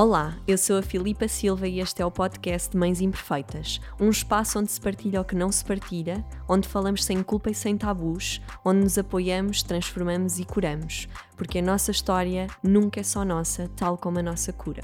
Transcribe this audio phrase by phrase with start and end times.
[0.00, 4.08] Olá, eu sou a Filipa Silva e este é o podcast de Mães Imperfeitas, um
[4.10, 7.76] espaço onde se partilha o que não se partilha, onde falamos sem culpa e sem
[7.76, 13.68] tabus, onde nos apoiamos, transformamos e curamos, porque a nossa história nunca é só nossa,
[13.74, 14.82] tal como a nossa cura.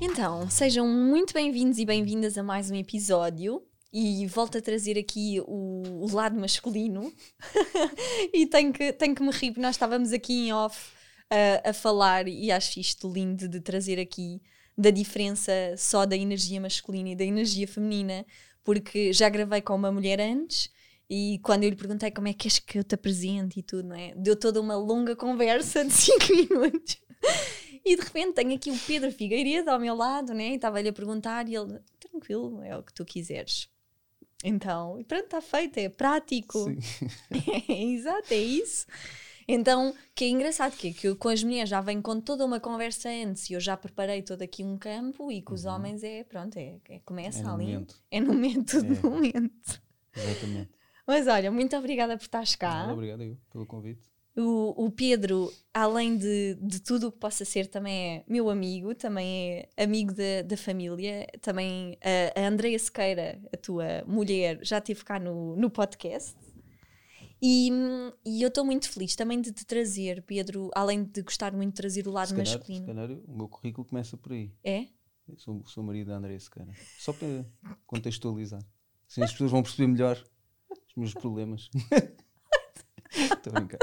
[0.00, 3.60] Então, sejam muito bem-vindos e bem-vindas a mais um episódio
[3.92, 7.12] e volto a trazer aqui o, o lado masculino
[8.32, 10.92] e tenho que, tenho que me rir, porque nós estávamos aqui em off
[11.32, 14.40] uh, a falar e acho isto lindo de trazer aqui
[14.76, 18.24] da diferença só da energia masculina e da energia feminina,
[18.62, 20.70] porque já gravei com uma mulher antes
[21.10, 23.88] e quando eu lhe perguntei como é que és que eu te apresento e tudo,
[23.88, 24.14] não é?
[24.14, 26.98] Deu toda uma longa conversa de 5 minutos.
[27.84, 30.50] E de repente tenho aqui o Pedro Figueiredo ao meu lado, né?
[30.50, 33.68] E estava-lhe a perguntar e ele, tranquilo, é o que tu quiseres.
[34.44, 36.66] Então, pronto, está feito, é prático.
[37.68, 38.86] exato, é isso.
[39.50, 42.44] Então, que é engraçado que, é que eu com as mulheres já venho com toda
[42.44, 45.72] uma conversa antes e eu já preparei todo aqui um campo e com os uhum.
[45.72, 47.64] homens é, pronto, é, é começa é ali.
[47.64, 48.02] Momento.
[48.10, 48.82] É no momento é.
[48.82, 49.82] do momento.
[50.14, 50.70] Exatamente.
[51.06, 52.92] Mas olha, muito obrigada por estares cá.
[52.92, 54.02] obrigado eu pelo convite.
[54.38, 58.94] O, o Pedro, além de, de tudo o que possa ser, também é meu amigo,
[58.94, 61.26] também é amigo da, da família.
[61.42, 66.36] Também a, a Andreia Sequeira, a tua mulher, já esteve cá no, no podcast.
[67.42, 67.70] E,
[68.24, 71.76] e eu estou muito feliz também de te trazer, Pedro, além de gostar muito de
[71.76, 72.86] trazer o lado se calhar, masculino.
[72.86, 74.52] Se calhar o meu currículo começa por aí.
[74.62, 74.86] É?
[75.36, 76.72] sou, sou marido da Andréia Sequeira.
[76.98, 77.44] Só para
[77.86, 78.60] contextualizar.
[79.08, 80.24] Assim as pessoas vão perceber melhor
[80.70, 81.68] os meus problemas.
[83.10, 83.78] Estou a brincar.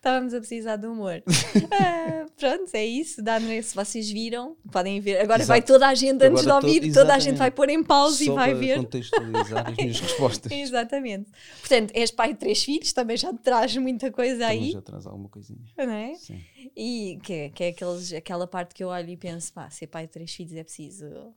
[0.00, 1.22] Estávamos a precisar de humor.
[1.78, 3.22] ah, pronto, é isso.
[3.22, 5.20] Dá se vocês viram, podem ver.
[5.20, 5.48] Agora Exato.
[5.48, 8.24] vai toda a gente, antes Agora de ouvir, toda a gente vai pôr em pausa
[8.24, 8.78] Só e vai ver.
[8.78, 10.50] contextualizar as minhas respostas.
[10.50, 11.30] Exatamente.
[11.60, 14.70] Portanto, és pai de três filhos, também já te traz muita coisa também aí.
[14.70, 15.66] já traz alguma coisinha.
[15.76, 16.14] Não é?
[16.14, 16.40] Sim.
[16.74, 19.88] E que é, que é aqueles, aquela parte que eu olho e penso, pá, ser
[19.88, 21.34] pai de três filhos é preciso.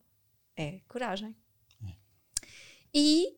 [0.56, 1.36] É coragem.
[1.86, 1.92] É.
[2.94, 3.36] E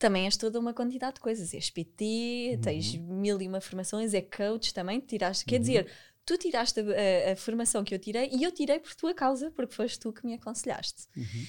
[0.00, 1.52] também és toda uma quantidade de coisas.
[1.54, 2.60] És PT, uhum.
[2.62, 5.44] tens mil e uma formações, é coach também, tiraste.
[5.44, 5.48] Uhum.
[5.48, 5.92] Quer dizer,
[6.24, 9.50] tu tiraste a, a, a, formação que eu tirei e eu tirei por tua causa,
[9.50, 11.06] porque foste tu que me aconselhaste.
[11.14, 11.46] Uhum.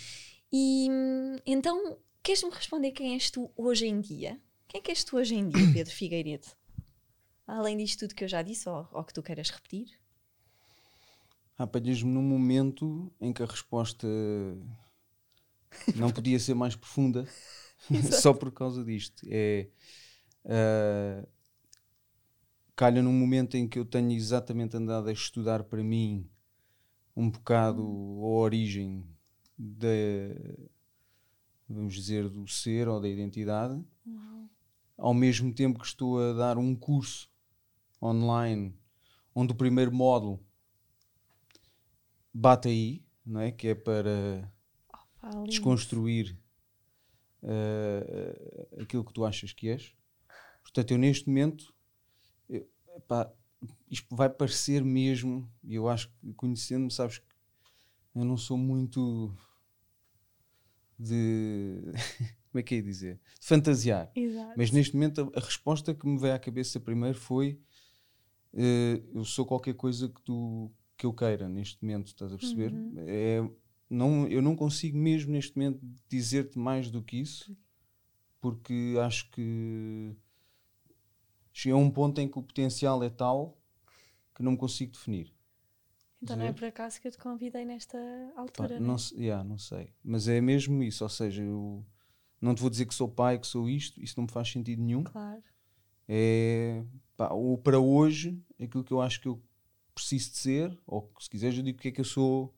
[0.51, 0.87] E
[1.45, 4.39] então, queres-me responder quem és tu hoje em dia?
[4.67, 6.47] Quem é que és tu hoje em dia, Pedro Figueiredo?
[7.47, 9.87] Além disto tudo que eu já disse, ou, ou que tu queiras repetir?
[11.57, 14.07] Apanhas-me num momento em que a resposta
[15.95, 17.25] não podia ser mais profunda.
[18.21, 19.25] só por causa disto.
[19.29, 19.67] É,
[20.45, 21.27] uh,
[22.75, 26.27] calha num momento em que eu tenho exatamente andado a estudar para mim
[27.15, 29.05] um bocado a origem
[29.57, 29.87] da,
[31.69, 33.73] vamos dizer, do ser ou da identidade,
[34.07, 34.49] Uau.
[34.97, 37.29] ao mesmo tempo que estou a dar um curso
[38.01, 38.73] online
[39.35, 40.39] onde o primeiro módulo
[42.33, 43.51] bate aí, não é?
[43.51, 44.51] que é para
[45.47, 46.40] desconstruir
[47.43, 49.95] uh, aquilo que tu achas que és.
[50.61, 51.73] Portanto, eu neste momento,
[52.49, 52.67] eu,
[53.89, 57.25] isto vai parecer mesmo, e eu acho que conhecendo-me, sabes que
[58.15, 59.35] eu não sou muito
[60.97, 61.81] de.
[62.51, 63.19] Como é que é dizer?
[63.39, 64.11] De fantasiar.
[64.13, 64.53] Exato.
[64.57, 67.59] Mas neste momento a, a, resposta que me veio à cabeça primeiro foi:
[68.53, 72.71] uh, eu sou qualquer coisa que tu que eu queira neste momento, estás a perceber?
[72.71, 72.93] Uhum.
[73.07, 73.49] É,
[73.91, 77.55] não, eu não consigo mesmo neste momento dizer-te mais do que isso,
[78.39, 80.15] porque acho que
[81.51, 83.57] cheguei a um ponto em que o potencial é tal
[84.33, 85.33] que não me consigo definir.
[86.21, 87.97] Então não é por acaso que eu te convidei nesta
[88.37, 89.01] altura, Pá, não, né?
[89.13, 89.93] yeah, não sei.
[90.01, 91.85] Mas é mesmo isso, ou seja, eu
[92.39, 94.81] não te vou dizer que sou pai, que sou isto, isso não me faz sentido
[94.81, 95.03] nenhum.
[95.03, 95.43] Claro.
[96.07, 96.83] É,
[97.17, 99.43] pá, ou para hoje, aquilo que eu acho que eu
[99.93, 102.55] preciso de ser, ou se quiseres eu digo o que é que eu sou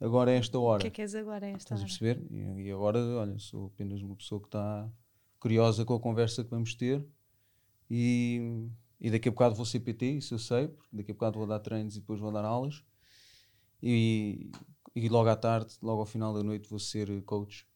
[0.00, 0.78] agora a esta hora.
[0.78, 1.86] O que é que és agora a esta Estás hora?
[1.86, 2.26] a perceber?
[2.30, 4.90] E, e, agora, olha, sou apenas uma pessoa que está
[5.38, 7.06] curiosa com a conversa que vamos ter
[7.90, 8.68] e,
[9.00, 11.46] e daqui a bocado vou ser PT, isso eu sei, porque daqui a bocado vou
[11.46, 12.84] dar treinos e depois vou dar aulas
[13.82, 14.50] e,
[14.94, 17.66] e logo à tarde, logo ao final da noite vou ser coach.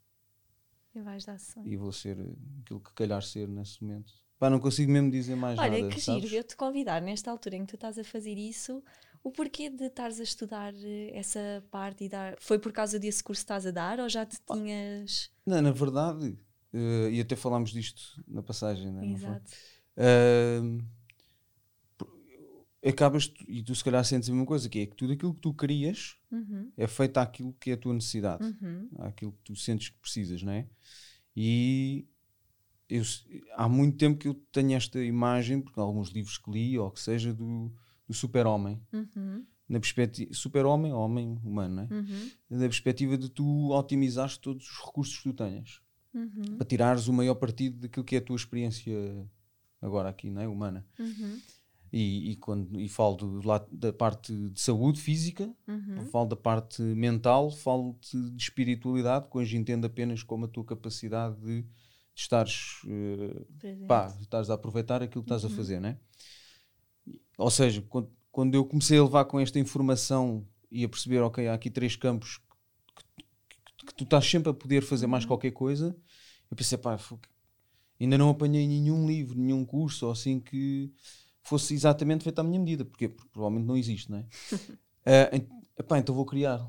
[0.94, 1.62] E vais dar som.
[1.64, 2.18] E vou ser
[2.60, 4.12] aquilo que calhar ser nesse momento.
[4.38, 5.82] Pá, não consigo mesmo dizer mais Olha, nada.
[5.84, 8.82] Olha, que giro eu te convidar nesta altura em que tu estás a fazer isso
[9.22, 12.36] o porquê de estares a estudar eh, essa parte e dar.
[12.40, 15.30] Foi por causa desse curso que estás a dar ou já te tinhas.
[15.44, 16.38] Não, na verdade,
[16.72, 19.12] uh, e até falámos disto na passagem, né?
[19.12, 19.50] Exato.
[19.96, 20.82] Uh,
[22.86, 25.40] acabas, e tu se calhar sentes a mesma coisa, que é que tudo aquilo que
[25.40, 26.72] tu querias uhum.
[26.76, 28.88] é feito àquilo que é a tua necessidade, uhum.
[29.00, 30.66] àquilo que tu sentes que precisas, não é?
[31.36, 32.06] E
[32.88, 33.02] eu,
[33.54, 37.00] há muito tempo que eu tenho esta imagem, porque alguns livros que li, ou que
[37.00, 37.70] seja, do,
[38.10, 38.80] do super-homem.
[38.92, 39.44] Uhum.
[39.68, 41.88] Na perspectiva, super-homem, homem humano, né?
[41.90, 42.30] Uhum.
[42.50, 45.80] Na perspectiva de tu otimizares todos os recursos que tu tenhas.
[46.12, 46.56] Uhum.
[46.58, 48.92] Para tirares o maior partido daquilo que é a tua experiência
[49.80, 50.48] agora aqui, não é?
[50.48, 50.84] Humana.
[50.98, 51.38] Uhum.
[51.92, 56.04] E, e, quando, e falo do lado da parte de saúde física, Uhum.
[56.10, 60.64] falo da parte mental, falo de, de espiritualidade, que hoje entendo apenas como a tua
[60.64, 61.68] capacidade de, de
[62.16, 62.80] estares,
[63.58, 63.86] Presente.
[63.86, 65.52] pá, estares a aproveitar aquilo que estás Uhum.
[65.52, 65.96] a fazer, né?
[67.40, 67.82] Ou seja,
[68.30, 71.96] quando, eu comecei a levar com esta informação e a perceber, ok, há aqui três
[71.96, 72.38] campos
[72.96, 73.24] que,
[73.78, 75.28] que- que tu estás sempre a poder fazer mais Uhum.
[75.28, 75.96] qualquer coisa,
[76.50, 76.98] eu pensei, pá,
[78.00, 80.92] ainda não apanhei nenhum livro, nenhum curso ou assim que
[81.42, 82.84] fosse exatamente feito à minha medida.
[82.84, 83.08] Porquê?
[83.08, 84.26] Porque provavelmente não existe, não é?
[85.32, 85.48] En-
[85.78, 86.60] epá, então vou criar.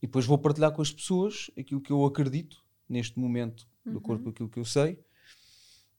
[0.00, 4.22] E depois vou partilhar com as pessoas aquilo que eu acredito neste momento, de acordo
[4.24, 5.00] com aquilo que eu sei.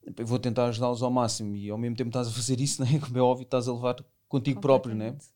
[0.08, 2.90] Epá, Vou tentar ajudá-los ao máximo e ao mesmo tempo estás a fazer isso, não
[2.90, 3.00] é?
[3.00, 4.96] como é óbvio, estás a levar contigo próprio, é?
[4.96, 5.28] Completamente.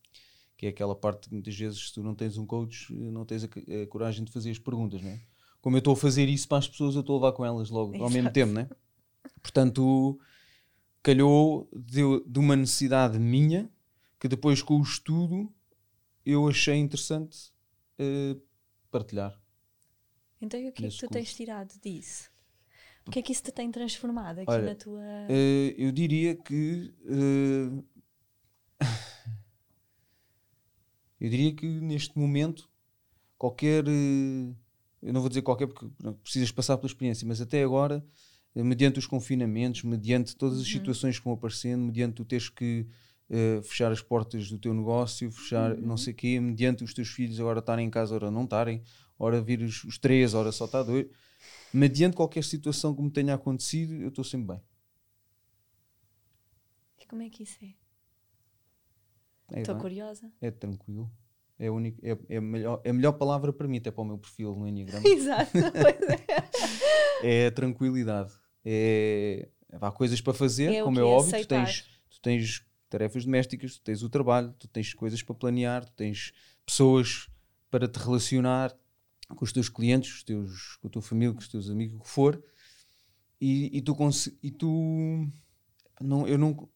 [0.56, 3.44] que é aquela parte que muitas vezes se tu não tens um coach, não tens
[3.44, 5.20] a, a coragem de fazer as perguntas, né?
[5.60, 7.70] Como eu estou a fazer isso para as pessoas, eu estou a levar com elas
[7.70, 8.34] logo ao mesmo Exato.
[8.34, 8.68] tempo, né?
[9.40, 10.18] Portanto,
[11.02, 13.70] calhou de, de uma necessidade minha
[14.18, 15.52] que depois com o estudo
[16.24, 17.52] eu achei interessante
[17.98, 18.36] eh,
[18.90, 19.40] partilhar.
[20.40, 22.31] Então, e o que é que tu tens tirado disso?
[23.06, 25.02] O que é que isso te tem transformado aqui Olha, na tua.
[25.28, 27.82] Eh, eu diria que eh,
[31.20, 32.70] eu diria que neste momento
[33.36, 34.54] qualquer eh,
[35.02, 35.86] eu não vou dizer qualquer porque
[36.22, 38.04] precisas passar pela experiência, mas até agora,
[38.54, 42.86] mediante os confinamentos, mediante todas as situações que vão aparecendo, mediante tu teres que
[43.28, 47.08] eh, fechar as portas do teu negócio, fechar não sei o quê, mediante os teus
[47.08, 48.82] filhos agora estarem em casa, ora não estarem,
[49.18, 51.06] ora vir os, os três, ora só está dois,
[51.72, 54.62] mediante qualquer situação que me tenha acontecido, eu estou sempre bem.
[57.00, 57.74] E como é que isso é?
[59.54, 59.82] É, Estou bem.
[59.82, 60.32] curiosa.
[60.40, 61.10] É tranquilo.
[61.58, 64.04] É a, única, é, é melhor, é a melhor palavra para mim, até para o
[64.04, 65.06] meu perfil no Enneagrama.
[65.06, 65.50] Exato.
[65.52, 66.10] pois
[67.22, 67.22] é.
[67.44, 68.32] é a tranquilidade.
[68.64, 69.48] É,
[69.80, 71.02] há coisas para fazer, É como quê?
[71.02, 71.40] é óbvio.
[71.40, 75.84] Tu tens, tu tens tarefas domésticas, tu tens o trabalho, tu tens coisas para planear,
[75.84, 76.32] tu tens
[76.64, 77.28] pessoas
[77.70, 78.74] para te relacionar
[79.36, 82.00] com os teus clientes, os teus, com a tua família, com os teus amigos, o
[82.02, 82.42] que for.
[83.40, 83.96] E, e tu,
[84.42, 85.28] e tu
[86.00, 86.68] não, eu não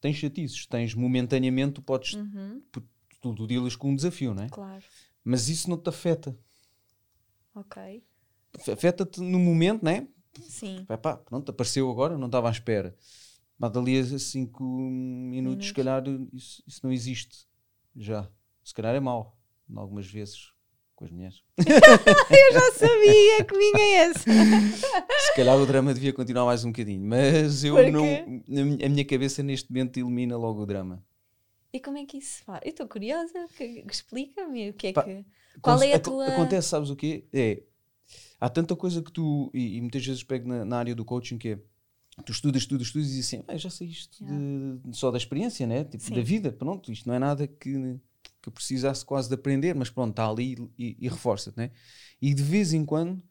[0.00, 2.82] tens chatices, tens momentaneamente, tu podes, Uhum, tu,
[3.20, 4.48] tu dealas com um desafio, não é?
[4.48, 4.84] claro.
[5.24, 6.38] Mas isso não te afeta.
[7.54, 8.02] Ok.
[8.72, 10.08] Afeta-te no momento, né?
[10.48, 10.86] Sim.
[10.88, 12.96] Epá, pronto, apareceu agora, não estava à espera.
[13.58, 16.02] Mas dali a 5 minutos, se calhar,
[16.32, 17.46] isso, isso não existe
[17.96, 18.30] já.
[18.64, 19.36] Se calhar é mau,
[19.74, 20.52] algumas vezes,
[20.98, 21.40] com as mulheres.
[21.56, 24.24] Eu já sabia que vinha essa.
[25.26, 27.90] Se calhar o drama devia continuar mais um bocadinho, mas eu Porquê?
[27.92, 28.84] não.
[28.84, 31.04] A minha- cabeça neste momento elimina logo o drama.
[31.72, 32.60] E como é que isso se faz?
[32.64, 33.46] Eu estou curiosa.
[33.88, 35.24] Explica-me o que é Pá, que.
[35.62, 36.26] Qual é a tua.
[36.26, 37.26] Acontece, sabes o quê?
[37.32, 37.62] É,
[38.40, 41.38] há tanta coisa que tu, e, e muitas vezes pego na, na área do coaching,
[41.38, 41.58] que é,
[42.24, 45.64] tu estudas, estudas, estudas e dizes assim, ah, já sei isto de- só da experiência,
[45.64, 45.84] né?
[45.84, 46.14] Tipo, Sim.
[46.14, 47.98] da vida, pronto, isto não é nada que,
[48.48, 51.70] que eu precisasse quase de aprender, mas pronto, está ali e, e reforça-te, né?
[52.20, 53.22] E de vez em quando,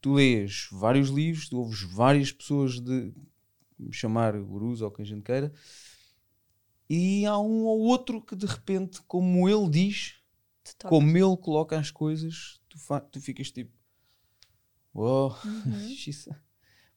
[0.00, 3.12] tu lês vários livros, tu ouves várias pessoas de
[3.78, 5.52] me chamar gurus ou o que a gente queira,
[6.88, 10.14] e há um ou outro que de repente, como ele diz,
[10.88, 12.78] como ele coloca as coisas, tu,
[13.10, 13.72] tu ficas tipo.
[14.94, 15.72] Uou, Uhum.
[15.96, 16.40] xiça."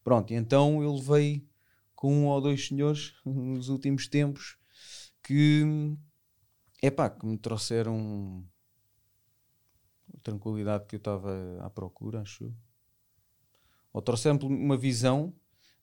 [0.03, 1.47] Pronto, então eu levei
[1.95, 4.57] com um ou dois senhores nos últimos tempos
[5.23, 5.63] que,
[6.85, 8.43] epá, que me trouxeram
[10.13, 12.53] a tranquilidade que eu estava à procura, acho eu.
[13.93, 15.33] Ou trouxeram uma visão,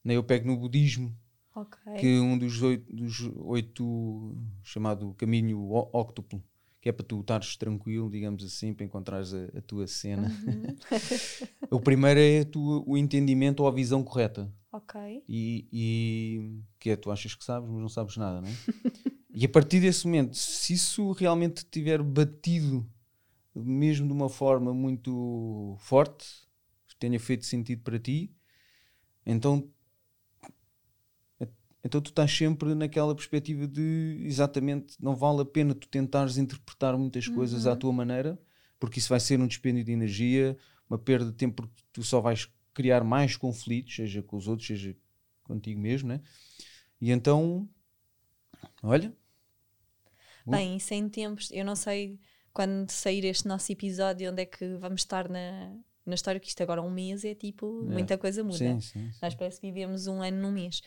[0.05, 0.15] né?
[0.15, 1.17] eu pego no budismo,
[1.55, 1.79] Ok.
[1.99, 6.43] que um dos oito, dos oito chamado caminho óctuplo,
[6.81, 10.29] que é para tu estares tranquilo, digamos assim, para encontrares a, a tua cena.
[10.29, 10.77] Uhum.
[11.71, 14.53] o primeiro é a tua- o entendimento ou a visão correta.
[14.73, 15.23] Ok.
[15.29, 18.53] E, e- que é tu achas que sabes, mas não sabes nada, não é?
[19.35, 22.87] e a partir desse momento, se isso realmente tiver batido
[23.55, 26.27] mesmo de uma forma muito forte,
[26.99, 28.31] tenha feito sentido para ti,
[29.27, 29.69] então
[31.85, 36.97] então tu estás sempre naquela perspectiva de exatamente não vale a pena tu tentares interpretar
[36.97, 38.41] muitas coisas à tua maneira,
[38.79, 40.57] porque isso vai ser um dispêndio de energia,
[40.89, 44.69] uma perda de tempo porque tu só vais criar mais conflitos, seja com os outros,
[44.69, 44.97] seja
[45.43, 46.21] contigo mesmo, né?
[47.01, 47.69] E então,
[48.83, 49.13] olha.
[50.47, 52.19] Bem, isso em tempos, eu não sei
[52.53, 56.63] quando sair este nosso episódio onde é que vamos estar na, na história que isto
[56.63, 57.93] agora um mês é tipo, É.
[57.93, 58.59] muita coisa muda.
[58.59, 59.11] Sim, sim.
[59.11, 59.19] sim.
[59.23, 60.81] Nós parece que vivemos um ano num mês.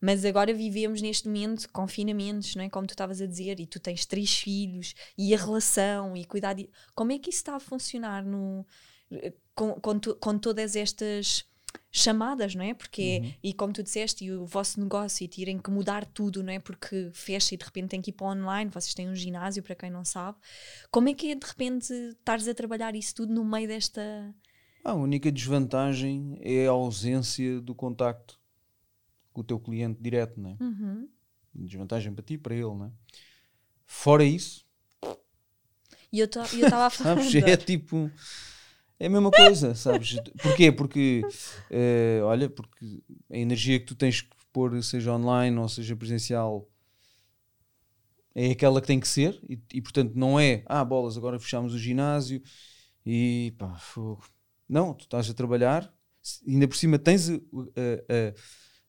[0.00, 2.70] Mas agora vivemos neste momento confinamentos, não é?
[2.70, 6.54] Como tu estavas a dizer, e tu tens três filhos, e a relação, e cuidar
[6.54, 6.70] de...
[6.94, 8.64] Como é que isso está a funcionar no,
[9.54, 11.44] com, com, to- com todas estas
[11.90, 12.72] chamadas, não é?
[12.72, 13.34] Porque, Uhum.
[13.42, 16.58] e como tu disseste, e o vosso negócio, e terem que mudar tudo, não é?
[16.58, 19.62] Porque fecha e de repente tem que ir para o online, vocês têm um ginásio,
[19.62, 20.38] para quem não sabe.
[20.90, 24.34] Como é que é de repente estares a trabalhar isso tudo no meio desta...
[24.84, 28.40] A única desvantagem é a ausência do contacto
[29.32, 30.56] com o teu cliente direto, né?
[30.60, 31.08] Uhum.
[31.54, 32.90] Desvantagem para ti e para ele, né?
[33.84, 34.64] Fora isso,
[36.12, 36.46] E eu estava
[36.86, 37.16] a falar...
[37.16, 37.34] sabes?
[37.34, 38.10] É tipo.
[39.00, 40.14] É a mesma coisa, sabes?
[40.42, 40.70] Porquê?
[40.70, 41.26] Porque,
[41.70, 46.68] eh, olha, porque a energia que tu tens que pôr, seja online ou seja presencial,
[48.34, 51.72] é aquela que tem que ser, e, e, portanto não é, ah, bolas, agora fechamos
[51.72, 52.42] o ginásio
[53.04, 54.22] e pá, fogo.
[54.68, 55.90] Não, tu estás a trabalhar,
[56.46, 57.36] ainda por cima tens a, a-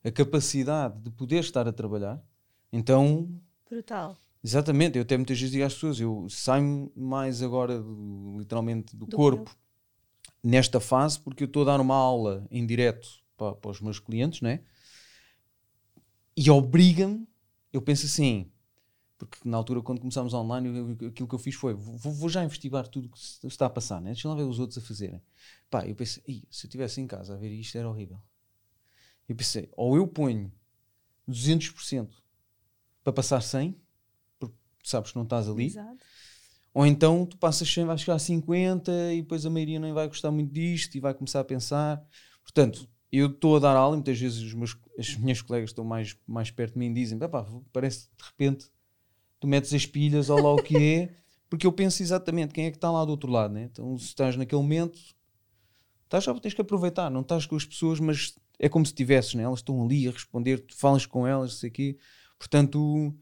[0.05, 2.21] a- a capacidade de poder estar a trabalhar,
[2.71, 3.29] então
[3.69, 4.17] Brutal.
[4.43, 9.05] Exatamente, eu até muitas vezes digo às pessoas, eu saio mais agora do- literalmente do,
[9.05, 9.55] Do corpo
[10.43, 13.07] nesta fase porque eu estou a dar uma aula em direto
[13.38, 14.62] para, para os meus clientes, né?
[16.36, 17.27] E obriga-me,
[17.74, 18.50] eu penso assim,
[19.17, 20.69] porque na altura quando começámos online,
[21.01, 23.67] eu- aquilo que eu fiz foi, vou, vou já investigar tudo o que se está
[23.67, 24.12] a passar, né?
[24.12, 25.21] Deixa lá ver os outros a fazerem.
[25.69, 28.21] Pá, eu pensei, "Ih, se eu estivesse em casa a ver isto era horrível.
[29.27, 30.51] Eu pensei, ou eu ponho
[31.27, 32.21] 200%
[33.03, 33.75] para passar 100,
[34.39, 35.98] porque sabes que não estás ali, Exato.
[36.73, 40.07] Ou então tu passas 100, vais chegar a 50 e depois a maioria nem vai
[40.07, 42.01] gostar muito disto e vai começar a pensar.
[42.43, 46.17] Portanto, eu estou a dar aula e muitas vezes meus, as minhas colegas estão mais,
[46.25, 48.71] mais perto de mim e dizem: "Epá, parece que de repente
[49.39, 51.15] tu metes as pilhas ou lá o que é,
[51.49, 53.53] porque eu penso exatamente quem é que está lá do outro lado.
[53.53, 53.63] Né?
[53.63, 54.97] Então, se estás naquele momento,
[56.05, 59.33] estás só, tens que aproveitar, não estás com as pessoas, mas é como se estivesses,
[59.33, 59.43] né?
[59.43, 61.97] elas estão ali a responder, tu falas com elas, sei aqui.
[62.39, 63.13] Portanto,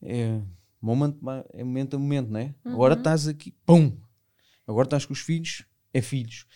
[0.00, 0.40] é
[0.80, 2.54] moment, by- é momento a momento, né?
[2.64, 3.00] Agora Uhum.
[3.00, 3.96] estás aqui, pum!
[4.66, 6.46] Agora estás com os filhos, é filhos.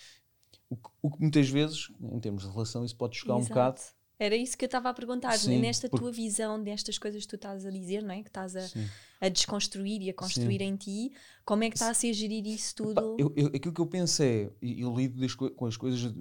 [0.69, 3.53] O que, o que muitas vezes, em termos de relação, isso pode chocar um Exato.
[3.53, 3.81] bocado.
[4.19, 5.37] Era isso que eu estava a perguntar.
[5.37, 8.21] Sim, Nesta porque- tua visão destas coisas que tu estás a dizer, não é?
[8.21, 8.87] Que estás a, Sim.
[9.19, 11.11] a desconstruir e a construir em ti,
[11.43, 13.17] como é que está a ser gerir isso tudo?
[13.19, 16.13] eu, eu- aquilo que eu penso é, e eu lido das com as coisas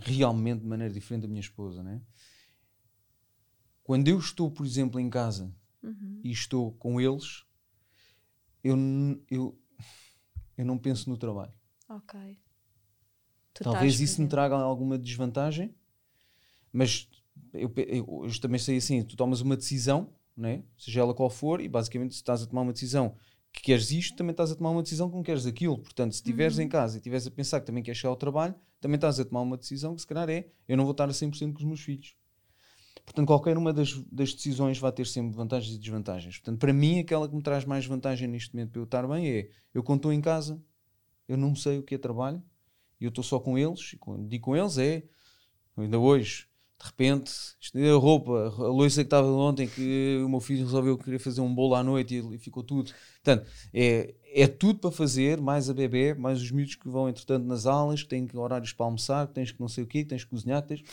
[0.00, 2.00] realmente de maneira diferente da minha esposa, né?
[3.82, 5.52] Quando eu estou, por exemplo, em casa
[5.86, 6.20] Uhum.
[6.24, 7.44] e estou com eles,
[8.62, 8.76] eu,
[9.30, 9.58] eu,
[10.58, 11.52] eu não penso no trabalho.
[11.88, 12.38] Ok.
[13.54, 15.74] Tu Talvez isso me traga alguma desvantagem,
[16.72, 17.08] mas
[17.54, 20.62] eu, eu, eu também sei assim: tu tomas uma decisão, né?
[20.76, 23.16] seja ela qual for, e basicamente se estás a tomar uma decisão
[23.52, 25.78] que queres isto, também estás a tomar uma decisão que não queres aquilo.
[25.78, 26.64] Portanto, se estiveres Uhum.
[26.64, 29.24] em casa e estiveres a pensar que também queres chegar ao trabalho, também estás a
[29.24, 31.64] tomar uma decisão que se calhar é: eu não vou estar a 100% com os
[31.64, 32.14] meus filhos.
[33.06, 36.38] Portanto, qualquer uma das, das decisões vai ter sempre vantagens e desvantagens.
[36.38, 39.28] Portanto, para mim, aquela que me traz mais vantagem neste momento para eu estar bem
[39.28, 40.60] é: eu estou em casa,
[41.28, 42.42] eu não sei o que é trabalho,
[43.00, 45.04] e eu estou só com eles, e quando digo com eles é,
[45.76, 46.48] ainda hoje,
[46.78, 50.98] de repente, estender a roupa, a louça que estava ontem, que o meu filho resolveu
[50.98, 52.92] querer fazer um bolo à noite e, ficou tudo.
[53.22, 57.46] Portanto, é, é tudo para fazer, mais a bebê, mais os miúdos que vão, entretanto,
[57.46, 60.10] nas aulas, que têm horários para almoçar, que tens que não sei o quê, que
[60.10, 60.84] tens que cozinhar, que tens...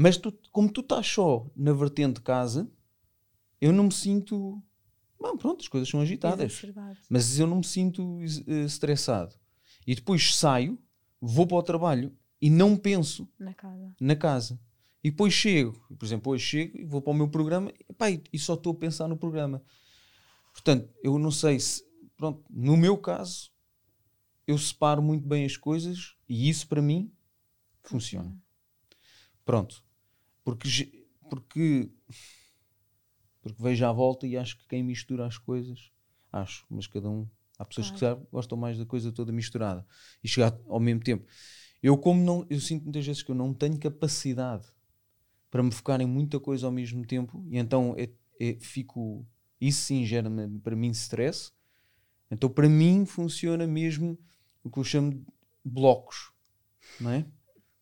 [0.00, 2.70] Mas tu, como tu estás só na vertente de casa,
[3.60, 4.62] eu não me sinto...
[5.18, 6.52] Bom, pronto, as coisas são agitadas
[7.10, 9.34] mas eu não me sinto eh, estressado.
[9.84, 10.78] E depois saio,
[11.20, 13.92] vou para o trabalho e não penso Na casa.
[14.00, 14.60] na casa.
[15.02, 18.38] E depois chego, por exemplo, hoje chego e vou para o meu programa e, e
[18.38, 19.60] só estou a pensar no programa.
[20.52, 21.82] Portanto, eu não sei se,
[22.16, 23.50] pronto, no meu caso,
[24.46, 27.12] eu separo muito bem as coisas e isso para mim
[27.82, 28.32] funciona.
[29.44, 29.87] Pronto.
[30.48, 31.90] Porque, porque,
[33.42, 35.90] porque vejo à volta e acho que quem mistura as coisas,
[36.32, 37.26] acho, mas cada um,
[37.58, 39.86] há pessoas que já gostam mais da coisa toda misturada
[40.22, 41.26] e chegar ao mesmo tempo.
[41.82, 44.66] Eu, como não, eu sinto muitas vezes que eu não tenho capacidade
[45.50, 49.26] para me focar em muita coisa ao mesmo tempo e então é, é- fico,
[49.60, 50.30] isso sim gera
[50.62, 51.52] para mim stress.
[52.30, 54.18] Então, para mim, funciona mesmo
[54.64, 55.24] o que eu chamo de
[55.64, 56.32] blocos,
[57.00, 57.26] não é?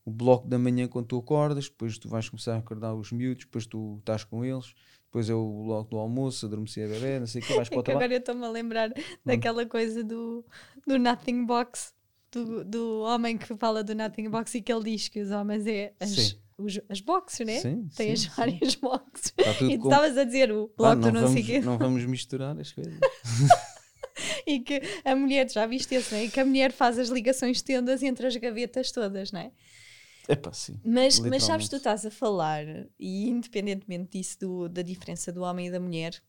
[0.06, 3.44] O bloco da manhã quando tu acordas, depois tu vais começar a acordar os miúdos,
[3.44, 4.72] depois tu estás com eles,
[5.06, 7.76] depois é o bloco do almoço, adormecer a bebê, não sei o que, vais para
[7.76, 8.04] É o que trabalho.
[8.04, 8.90] agora eu estou-me a lembrar
[9.24, 10.44] daquela coisa do,
[10.86, 11.92] do Nothing Box,
[12.30, 15.66] do, do homem que fala do Nothing Box e que ele diz que os homens
[15.66, 17.58] é as, os, as boxes, né?
[17.60, 19.34] Sim, Tem as várias boxes.
[19.68, 21.60] E tu estavas a dizer o Pá, bloco do não, sei vamos, quê.
[21.60, 22.94] não vamos misturar as coisas.
[24.46, 26.24] e que a mulher, já viste isso, não é?
[26.26, 29.50] E que a mulher faz as ligações tendas entre as gavetas todas, não é?
[30.28, 30.80] Epá, sim.
[30.84, 32.64] Mas, mas sabes, tu estás a falar,
[32.98, 36.20] e independentemente disso, do, da diferença do homem e da mulher,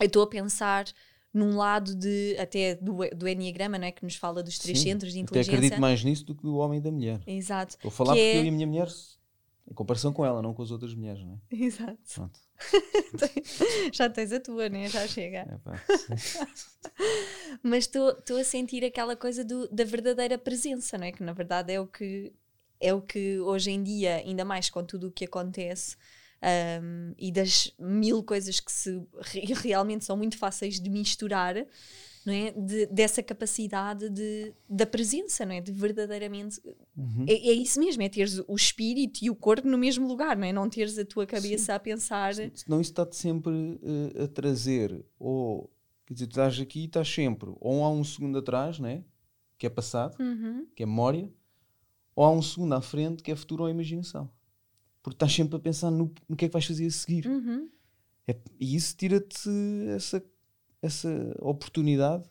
[0.00, 0.86] eu estou a pensar
[1.32, 3.92] num lado de até do, do Enneagrama, não é?
[3.92, 5.54] Que nos fala dos três Sim, centros de Até inteligência.
[5.58, 7.20] acredito mais nisso do que do homem e da mulher.
[7.26, 7.74] Exato.
[7.76, 8.88] Estou a falar Que porque é- eu e a minha mulher,
[9.70, 11.38] em comparação com ela, não com as outras mulheres, não é?
[11.54, 11.98] Exato.
[12.14, 12.40] Pronto.
[13.92, 14.88] Já tens a tua, né?
[14.88, 15.42] Já chega.
[15.42, 15.80] Epá,
[17.62, 21.12] Mas estou a sentir aquela coisa do- da verdadeira presença, não é?
[21.12, 22.32] Que na verdade é o que
[22.80, 25.96] é o que hoje em dia, ainda mais com tudo o que acontece
[26.42, 28.90] um, e das mil coisas que se
[29.20, 31.54] re- realmente são muito fáceis de misturar,
[32.24, 32.50] não é?
[32.52, 35.60] De- dessa capacidade de, da presença, não é?
[35.60, 36.60] De verdadeiramente.
[36.96, 37.24] Uhum.
[37.26, 40.46] É, é isso mesmo, é teres o espírito e o corpo no mesmo lugar, não
[40.46, 40.52] é?
[40.52, 42.34] Não teres a tua cabeça a pensar.
[42.34, 43.80] Senão isso está-te sempre
[44.14, 45.70] eh, a trazer, ou
[46.04, 49.02] quer dizer, tu estás aqui e estás sempre, ou há um segundo atrás, né?
[49.58, 50.66] que é passado, Uhum.
[50.76, 51.30] que é memória,
[52.16, 54.28] ou há um segundo à frente, que é futuro ou imaginação.
[55.02, 57.26] Porque estás sempre a pensar no, no que é que vais fazer a seguir.
[57.28, 57.70] Uhum.
[58.26, 59.48] É- e isso tira-te
[59.94, 60.24] essa,
[60.82, 62.28] essa oportunidade.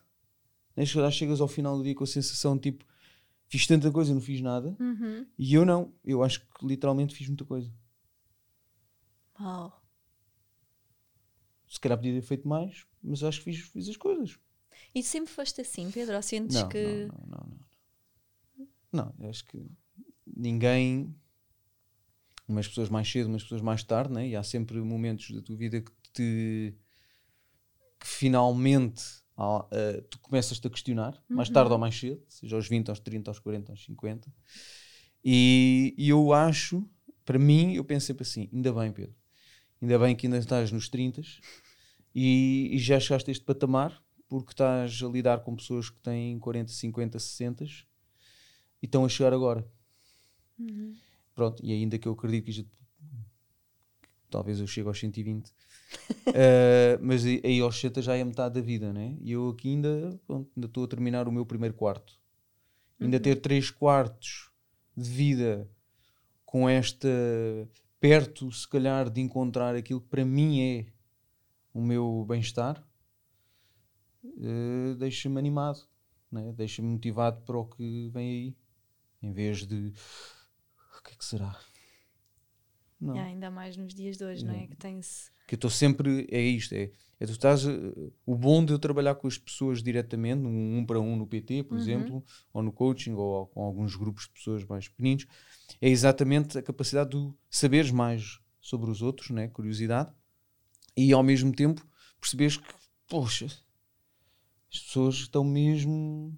[0.76, 0.84] Né?
[0.84, 2.84] Já chegas ao final do dia com a sensação tipo,
[3.46, 4.76] fiz tanta coisa e não fiz nada.
[4.78, 5.24] Uhum.
[5.38, 5.94] E eu não.
[6.04, 7.72] Eu acho que literalmente fiz muita coisa.
[9.40, 9.82] Uau.
[11.68, 14.38] Se calhar podia ter feito mais, mas acho que fiz, fiz as coisas.
[14.94, 16.16] E sempre foste assim, Pedro?
[16.16, 17.06] Ou sentes Não, que.
[17.06, 17.65] não, não, não, não.
[18.96, 19.62] Não, eu acho que
[20.26, 21.14] ninguém.
[22.48, 24.28] Umas pessoas mais cedo, umas pessoas mais tarde, né?
[24.28, 26.74] e há sempre momentos da tua vida que te.
[28.00, 29.02] que finalmente
[29.36, 29.66] ah,
[30.10, 33.38] tu começas-te a questionar, mais tarde ou mais cedo, seja aos 20, aos 30, aos
[33.38, 34.32] 40, aos 50.
[35.22, 36.88] E, e eu acho,
[37.24, 39.14] para mim, eu penso sempre assim: ainda bem, Pedro,
[39.82, 41.20] ainda bem que ainda estás nos 30
[42.14, 46.38] e, e já chegaste a este patamar, porque estás a lidar com pessoas que têm
[46.38, 47.64] 40, 50, 60
[48.82, 49.66] e estão a chegar agora.
[51.34, 52.70] Pronto, e ainda que eu acredito que isto-
[54.30, 55.52] talvez eu chegue aos 120,
[56.34, 59.16] eh, mas aí aos 60 já é metade da vida, né?
[59.20, 62.18] E eu aqui ainda pronto, ainda estou a terminar o meu primeiro quarto.
[63.00, 64.50] Ainda ter três quartos
[64.96, 65.68] de vida
[66.44, 67.08] com esta
[68.00, 70.86] perto, se calhar, de encontrar aquilo que para mim é
[71.74, 72.82] o meu bem-estar,
[74.24, 75.78] eh, deixa-me animado,
[76.30, 76.52] né?
[76.52, 78.56] deixa-me motivado para o que vem aí,
[79.22, 79.92] em vez de
[80.98, 81.58] o que é que será?
[83.00, 83.14] Não.
[83.14, 84.56] Yeah, ainda mais nos dias de hoje, não é?
[84.56, 84.74] Yeah.
[84.74, 85.30] Que tem-se.
[85.46, 87.92] Que eu estou sempre, é isto, é, é tu estás, eh,
[88.24, 91.62] o bom de eu trabalhar com as pessoas diretamente, um, um para um no PT,
[91.64, 95.26] por exemplo, ou no coaching, ou com alguns grupos de pessoas mais pequeninos,
[95.80, 99.46] é exatamente a capacidade de saberes mais sobre os outros, né?
[99.48, 100.10] curiosidade,
[100.96, 101.86] e ao mesmo tempo
[102.20, 102.74] perceberes que,
[103.08, 106.36] poxa, as pessoas estão mesmo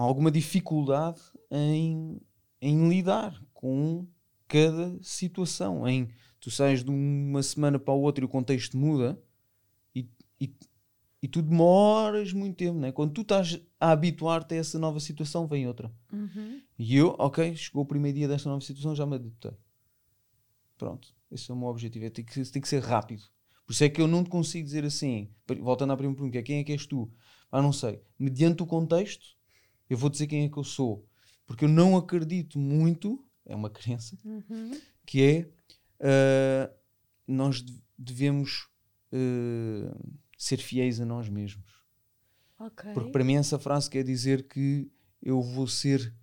[0.00, 2.20] alguma dificuldade em,
[2.60, 4.06] em lidar com
[4.48, 6.08] cada situação, em
[6.40, 9.22] tu sais de uma semana para a outra e o contexto muda
[9.94, 10.08] e,
[10.40, 10.54] e,
[11.22, 12.90] e tu demoras muito tempo, né?
[12.90, 15.92] quando tu estás a habituar-te a essa nova situação, vem outra.
[16.12, 16.60] Uhum.
[16.78, 19.52] E eu, ok, chegou o primeiro dia desta nova situação, já me adaptei.
[20.76, 23.22] Pronto, esse é o meu objetivo, é tem que, tem que ser rápido.
[23.64, 26.42] Por isso é que eu não te consigo dizer assim, voltando à primeira pergunta, é,
[26.42, 27.10] quem é que és tu?
[27.50, 28.02] Ah, não sei.
[28.18, 29.36] Mediante o contexto,
[29.92, 31.06] eu vou dizer quem é que eu sou.
[31.46, 34.78] Porque eu não acredito muito, é uma crença, Uhum.
[35.06, 35.50] que é
[36.00, 36.72] ah,
[37.26, 38.68] nós de- devemos
[39.12, 39.96] ah,
[40.38, 41.70] ser fiéis a nós mesmos.
[42.58, 42.92] Ok.
[42.94, 46.14] Porque para mim essa frase quer dizer que eu vou ser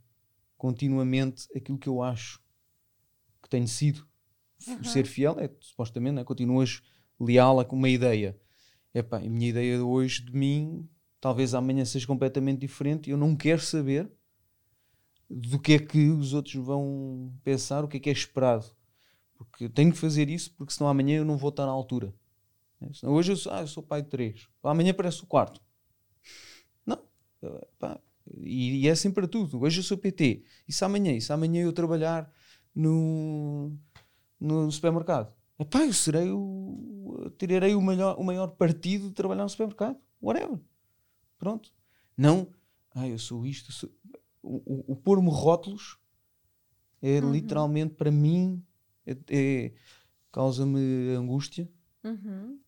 [0.57, 2.41] continuamente aquilo que eu acho
[3.41, 4.07] que tenho sido.
[4.67, 4.83] Uhum.
[4.83, 6.23] Ser fiel é supostamente, né?
[6.23, 6.81] continuas
[7.19, 8.37] leal a uma ideia.
[8.93, 13.35] Epá, a minha ideia de hoje de mim, talvez amanhã seja completamente diferente eu não
[13.35, 14.11] quero saber
[15.29, 18.65] do que é que os outros vão pensar, o que é que é esperado.
[19.37, 22.13] Porque eu tenho que fazer isso, porque senão amanhã eu não vou estar na altura.
[22.81, 22.89] né?
[23.03, 24.47] Hoje eu sou, ah, eu sou pai de três.
[24.63, 25.61] Amanhã parece o quarto.
[26.85, 26.99] Não.
[27.77, 27.99] Pá,
[28.41, 29.61] E, e é assim para tudo.
[29.61, 30.43] Hoje eu sou PT.
[30.67, 31.13] E se amanhã?
[31.13, 32.31] E se amanhã eu trabalhar
[32.75, 33.71] no,
[34.39, 35.33] no supermercado?
[35.59, 37.31] Epá, eu serei o.
[37.37, 39.97] Tirarei o maior, o maior partido de trabalhar no supermercado.
[40.21, 40.59] Whatever.
[41.39, 41.73] Pronto.
[42.15, 42.53] Não.
[42.93, 43.71] Ah, eu sou isto.
[43.71, 43.89] sou-
[44.43, 44.57] O,
[44.91, 45.97] o, o pôr-me rótulos
[47.01, 48.63] é literalmente para mim.
[49.05, 49.73] É, é-
[50.31, 51.67] causa-me angústia.
[52.03, 52.59] Uhum.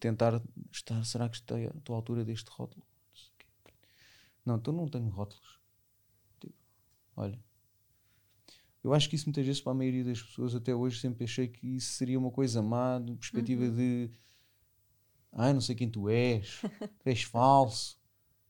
[0.00, 1.04] Tentar estar.
[1.04, 2.84] Será que estou, estou à altura deste rótulo?
[4.44, 5.60] Não então não tenho rótulos.
[6.40, 6.54] Tipo,
[7.16, 7.38] olha.
[8.84, 11.48] Eu acho que isso muitas vezes para a maioria das pessoas até hoje sempre achei
[11.48, 14.10] que isso seria uma coisa má, de perspectiva de
[15.36, 16.60] ai, não sei quem tu és,
[16.98, 17.98] tu és falso.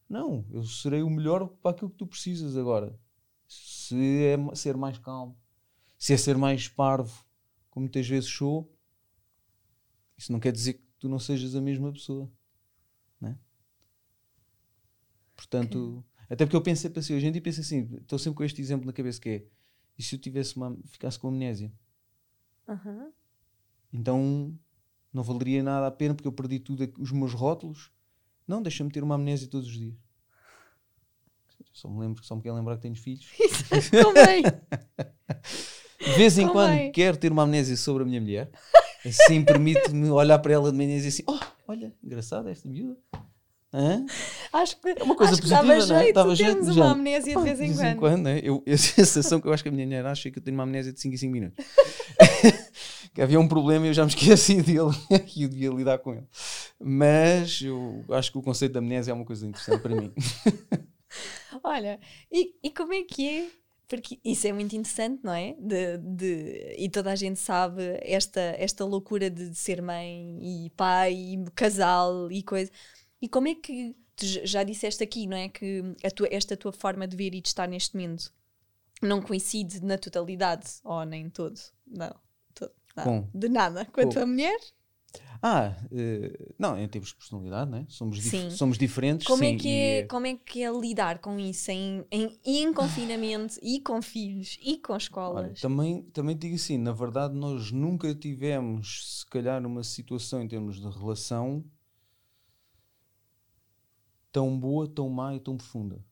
[0.09, 2.99] Não, eu serei o melhor para aquilo que tu precisas agora.
[3.49, 5.37] Se é ser mais calmo,
[5.99, 7.25] se é ser mais parvo,
[7.71, 8.73] como muitas vezes sou,
[10.17, 12.31] isso não quer dizer que tu não sejas a mesma pessoa.
[13.21, 13.37] Né?
[15.35, 16.27] Portanto, okay.
[16.31, 18.61] até porque eu penso sempre assim, hoje em dia penso assim, estou sempre com este
[18.61, 19.47] exemplo na cabeça que é,
[19.99, 21.73] e se eu tivesse uma, ficasse com amnésia?
[22.69, 23.13] Uhum.
[23.93, 24.59] Então
[25.13, 27.91] não valeria nada a pena porque eu perdi tudo os meus rótulos.
[28.47, 29.95] Não, deixa-me ter uma amnésia todos os dias.
[31.73, 33.27] Só me lembro, só me quero lembrar que tenho filhos.
[33.91, 34.43] Também.
[36.01, 38.51] de vez em quando quero ter uma amnésia sobre a minha mulher.
[39.05, 41.39] Assim permite-me olhar para ela de manhã e dizer assim: Oh,
[41.69, 42.99] olha, engraçada esta miúda.
[43.73, 44.05] Hã?
[44.53, 45.81] Acho que é uma coisa positiva, não é?
[45.81, 48.23] Jeito, Dava jeito, uma amnésia de vez em, de vez em quando.
[48.23, 48.41] né?
[48.43, 50.57] eu, a sensação que eu acho que a minha mulher acha é que eu tenho
[50.57, 51.65] uma amnésia de 5 em 5 minutos.
[53.15, 54.91] que havia um problema e eu já me esqueci dele
[55.35, 56.27] e eu devia lidar com ele.
[56.79, 60.13] Mas eu acho que o conceito da amnésia é uma coisa interessante para mim.
[61.65, 61.99] Olha,
[62.31, 63.49] e, e como é que é?
[63.89, 65.55] Porque isso é muito interessante, não é?
[65.59, 70.71] De, de, e toda a gente sabe esta, esta loucura de, de ser mãe e
[70.71, 72.71] pai e casal e coisa.
[73.23, 75.49] E como é que já disseste aqui, não é?
[75.49, 75.83] Que
[76.15, 78.33] tua, esta tua forma de ver e de estar neste momento
[79.03, 82.15] não coincide na totalidade, ou nem todo, não,
[82.55, 84.59] todo, não de nada com a tua mulher?
[85.43, 87.87] Ah, uh, não, em termos de personalidade, né?
[87.89, 89.27] somos, dif somos diferentes.
[89.27, 90.07] Como, é sim, é que é, e...
[90.07, 94.79] como é que é lidar com isso em, em, em confinamento e com filhos e
[94.79, 95.45] com escolas?
[95.45, 100.49] Olha, também, também digo assim: na verdade, nós nunca tivemos, se calhar, uma situação em
[100.49, 101.65] termos de relação
[104.37, 106.05] tão boa, tão má e tão profunda.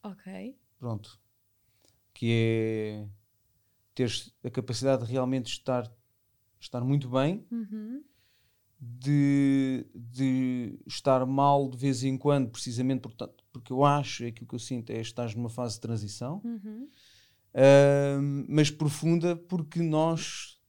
[0.00, 0.56] Ok.
[0.78, 1.18] Pronto.
[2.14, 3.08] Que é
[3.96, 4.08] ter
[4.44, 5.92] a capacidade de realmente estar,
[6.60, 8.00] estar muito bem, uhum.
[8.78, 14.46] de, de estar mal de vez em quando, precisamente portanto, porque eu acho, é aquilo
[14.46, 16.88] que eu sinto, é estar numa fase de transição, uhum.
[17.54, 20.60] uh, mas profunda porque nós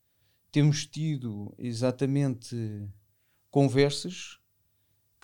[0.51, 2.89] temos tido exatamente
[3.51, 4.36] conversas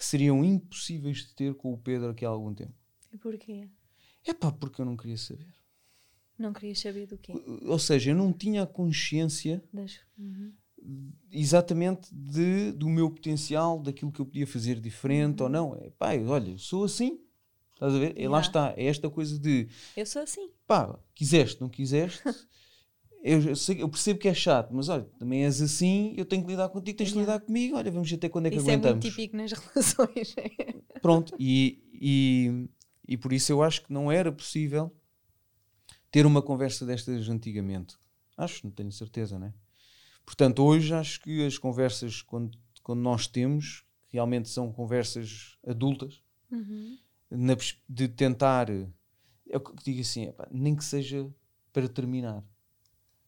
[0.04, 2.74] que seriam impossíveis de ter com o Pedro aqui há algum tempo.
[3.14, 3.70] E porquê?
[4.26, 5.48] É pá, porque eu não queria saber.
[6.38, 7.32] Não querias saber do quê?
[7.66, 10.02] Ou seja, eu não tinha a consciência das...
[10.18, 10.52] uhum.
[11.32, 15.46] exatamente de, do meu potencial, daquilo que eu podia fazer diferente uhum.
[15.46, 15.76] ou não.
[15.76, 17.22] É pá, olha, sou assim.
[17.74, 18.14] Estás a ver?
[18.18, 18.30] Yeah.
[18.30, 18.74] lá está.
[18.76, 19.70] É esta coisa de.
[19.96, 20.52] Eu sou assim.
[20.68, 22.22] Pá, quiseste, não quiseste.
[23.24, 26.52] eu, sei, eu, percebo que é chato, mas olha, também és assim, eu tenho que
[26.52, 29.06] lidar contigo, tens de lidar comigo, olha, vamos até quando é que isso aguentamos.
[29.06, 29.52] Isso é muito típico nas
[30.04, 30.36] relações.
[31.02, 32.68] Pronto, e, e,
[33.08, 34.94] e por isso eu acho que não era possível
[36.12, 37.96] ter uma conversa destas antigamente.
[38.36, 39.54] Acho, não tenho certeza, né?
[40.26, 46.98] Portanto, hoje acho que as conversas, quando, quando nós temos, realmente são conversas adultas, uhum.
[47.32, 47.56] na,
[47.88, 51.26] de tentar, eu digo assim, nem que seja
[51.72, 52.44] para terminar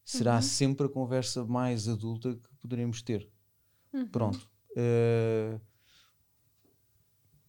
[0.06, 0.42] será uhum.
[0.44, 3.28] sempre a conversa mais adulta que poderemos ter.
[3.92, 4.08] Uhum.
[4.08, 4.50] Pronto.
[4.72, 5.60] Uh,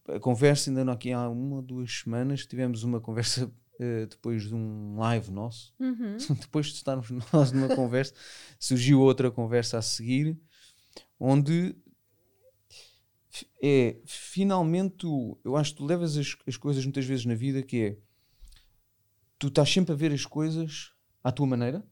[0.07, 4.43] a conversa ainda não aqui há uma ou duas semanas tivemos uma conversa uh, depois
[4.43, 5.71] de um live nosso.
[5.79, 6.17] Uhum.
[6.41, 8.15] depois de estarmos nós numa conversa,
[8.59, 10.35] surgiu outra conversa a seguir,
[11.19, 11.75] onde
[13.61, 17.61] é finalmente tu, eu acho que tu levas as, as coisas muitas vezes na vida
[17.61, 17.97] que é
[19.37, 20.91] tu estás sempre a ver as coisas
[21.23, 21.85] à tua maneira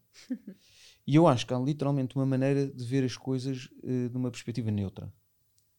[1.06, 4.32] e eu acho que há literalmente uma maneira de ver as coisas uh, de uma
[4.32, 5.12] perspectiva neutra.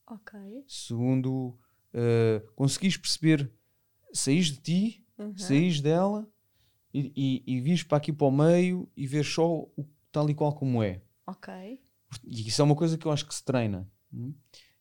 [0.06, 0.38] Ok.
[0.66, 1.58] Segundo,
[1.94, 3.52] uh, conseguis perceber,
[4.12, 5.36] saís de ti, uhum.
[5.36, 6.28] saís dela
[6.94, 7.12] e,
[7.46, 10.54] e, e vires para aqui para o meio e ver só o tal e qual
[10.54, 11.02] como é.
[11.26, 11.52] Ok.
[12.24, 13.90] E isso é uma coisa que eu acho que se treina.
[14.12, 14.32] Hum?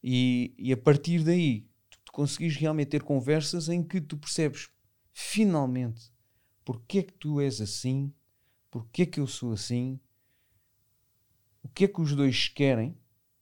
[0.04, 4.70] E, e a partir daí, tu, tu conseguis realmente ter conversas em que tu percebes
[5.12, 6.14] finalmente
[6.66, 8.12] porque é que tu és assim
[8.76, 9.98] porque é que eu sou assim,
[11.64, 12.94] o que é que os dois querem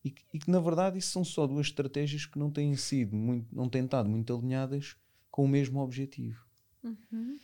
[0.04, 3.16] e que, e que, na verdade isso são só duas estratégias que não têm sido
[3.16, 4.94] muito, não têm estado muito alinhadas
[5.32, 6.46] com o mesmo objetivo.
[6.84, 7.36] Uhum.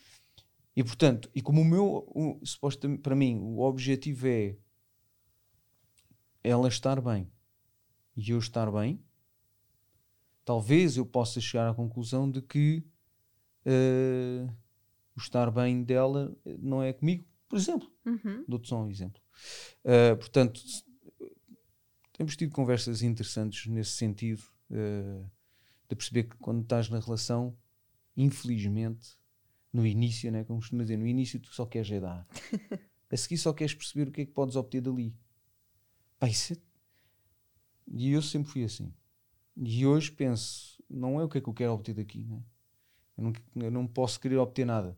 [0.76, 4.56] E portanto, e como o meu, o, supostamente para mim, o objetivo é
[6.44, 7.28] ela estar bem
[8.16, 9.02] e eu estar bem,
[10.44, 12.84] talvez eu possa chegar à conclusão de que
[13.66, 14.48] uh,
[15.16, 17.90] o estar bem dela não é comigo, por exemplo.
[18.06, 18.44] Uhum.
[18.46, 19.20] Dou-te só um exemplo.
[19.84, 20.62] Uh, portanto,
[22.12, 25.28] temos tido conversas interessantes nesse sentido, uh,
[25.88, 27.58] de perceber que quando estás na relação,
[28.16, 29.18] infelizmente,
[29.72, 32.26] no início, né, como costuma dizer, no início tu só queres é dar.
[33.10, 35.12] A seguir só queres perceber o que é que podes obter dali.
[36.16, 36.56] Pá, isso é...
[37.88, 38.94] E eu sempre fui assim.
[39.56, 42.40] E hoje penso, não é o que é que eu quero obter daqui, né?
[43.18, 43.32] eu, não,
[43.64, 44.96] eu não posso querer obter nada.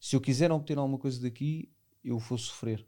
[0.00, 1.72] Se eu quiser obter alguma coisa daqui,
[2.04, 2.86] eu vou sofrer.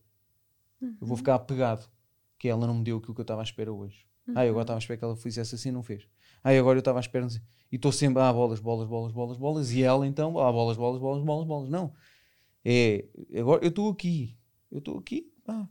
[0.81, 0.97] Uhum.
[1.01, 1.91] Eu vou ficar apegado.
[2.39, 4.07] Que ela não me deu aquilo que eu estava à espera hoje.
[4.29, 4.35] Uhum.
[4.37, 6.07] Ah, eu agora estava à espera que ela fizesse assim, não fez.
[6.45, 7.25] Ah, agora eu estava à espera.
[7.25, 7.41] Assim.
[7.73, 9.73] E estou sempre, ah, bolas, bolas, bolas, bolas, bolas.
[9.73, 11.71] E ela então, ah, bolas, bolas, bolas, bolas, bolas.
[11.71, 11.95] Não.
[12.63, 14.37] É, agora eu estou aqui.
[14.71, 15.33] Eu estou aqui.
[15.47, 15.67] Ah,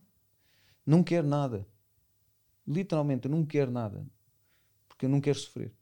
[0.86, 1.68] não quero nada.
[2.68, 4.08] Literalmente, eu não quero nada.
[4.88, 5.74] Porque eu não quero sofrer.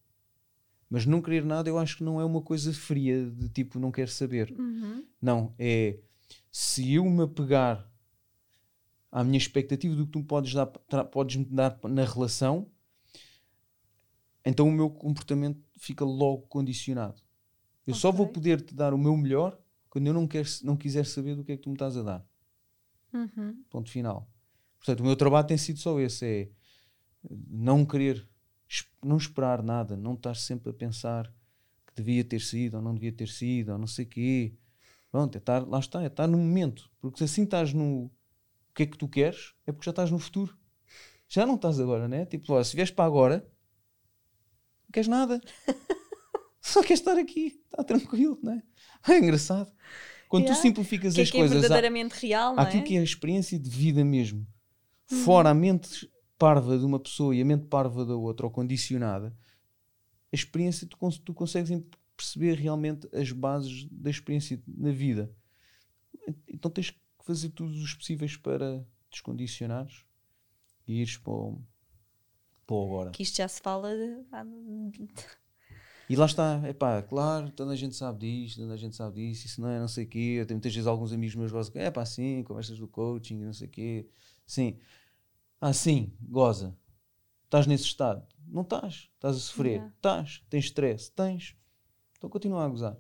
[0.90, 3.92] Mas não querer nada eu acho que não é uma coisa fria de tipo não
[3.92, 4.52] quero saber.
[4.52, 5.04] Uhum.
[5.20, 5.98] Não, é
[6.56, 7.92] se eu me apegar
[9.12, 12.70] à minha expectativa do que tu podes, dar, podes me dar na relação,
[14.46, 17.20] então o meu comportamento fica logo condicionado.
[17.88, 18.02] Eu okay.
[18.02, 21.36] só vou poder te dar o meu melhor quando eu não, quer, não quiser saber
[21.36, 22.28] do que é que tu me estás a dar.
[23.12, 23.64] Uhum.
[23.72, 24.30] Ponto final.
[24.78, 26.50] Portanto, o meu trabalho tem sido só esse: é
[27.50, 28.28] não querer,
[29.04, 31.34] não esperar nada, não estar sempre a pensar
[31.88, 34.56] que devia ter sido ou não devia ter sido, ou não sei o quê.
[35.14, 36.90] Pronto, é estar, lá está, é estar no momento.
[37.00, 38.12] Porque se assim estás no, o
[38.74, 40.58] que é que tu queres, é porque já estás no futuro.
[41.30, 42.26] Já não estás agora, né?
[42.26, 43.48] Tipo, ó, se vieres para agora,
[44.86, 45.40] não queres nada.
[46.60, 48.64] Só queres estar aqui, está tranquilo, não é?
[49.08, 49.72] É engraçado.
[50.28, 50.60] Quando yeah.
[50.60, 51.58] tu simplificas que as é que coisas.
[51.58, 52.66] É verdadeiramente real, não é?
[52.66, 54.48] Aquilo que é a experiência de vida mesmo.
[55.12, 55.18] Uhum.
[55.20, 59.28] Fora a mente parva de uma pessoa e a mente parva da outra, ou condicionada,
[59.28, 61.70] a experiência tu, tu consegues
[62.16, 65.34] perceber realmente as bases da experiência na vida.
[66.48, 70.06] Então tens que fazer todos os possíveis para descondicionares
[70.88, 71.62] e ires para o,
[72.66, 73.12] para o agora.
[73.12, 75.10] Que isto já se fala de...
[76.10, 79.16] E lá está, é pá, claro, toda a gente sabe disto, toda a gente sabe
[79.16, 80.36] disso, isso não é não sei o quê.
[80.40, 83.54] Eu tenho muitas vezes alguns amigos meus gozam, é pá, sim, conversas do coaching, não
[83.54, 84.10] sei o quê.
[84.46, 84.78] Sim.
[85.62, 86.78] Ah, sim, goza.
[87.46, 88.26] Estás nesse estado?
[88.48, 89.10] Não estás.
[89.16, 89.88] Estás a sofrer?
[89.96, 90.44] Estás.
[90.50, 91.10] Tens stress?
[91.12, 91.56] Tens.
[92.24, 92.98] Então continua a gozar.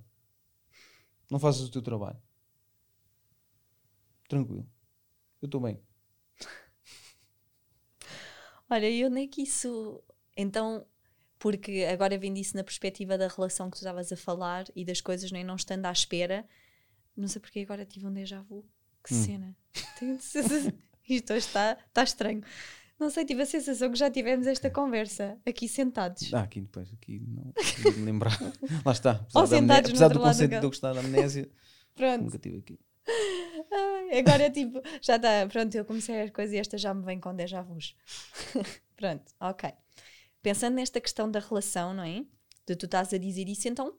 [1.32, 2.22] Não fazes o teu trabalho
[4.28, 4.68] tranquilo.
[5.42, 5.80] Eu estou bem.
[8.70, 10.04] Olha, e onde é que isso.
[10.36, 10.86] Então,
[11.38, 15.02] porque agora vendo isso na perspectiva da relação que tu estavas a falar e das
[15.02, 16.48] coisas nem não estando à espera,
[17.16, 18.66] não sei porque agora tive um déjà vu.
[19.04, 19.24] Que hum.
[19.24, 19.58] cena.
[21.08, 22.42] Isto hoje está, está estranho.
[23.04, 26.34] Não sei, tive a sensação que já tivemos esta conversa aqui sentados.
[26.34, 27.52] Ah, aqui depois, aqui não,
[27.98, 28.32] me lembrar.
[28.86, 29.12] Lá está.
[29.12, 31.52] Apesar, Ou sentados apesar do conceito de eu gostar da amnésia,
[31.94, 32.24] Pronto.
[32.24, 32.80] nunca tive aqui.
[34.18, 37.20] Agora é tipo, já está, pronto, eu comecei as coisas e esta já me vem
[37.20, 37.94] com déjà vus.
[38.96, 39.70] pronto, ok.
[40.42, 42.24] Pensando nesta questão da relação, não é?
[42.66, 43.94] De tu estás a dizer isso, então,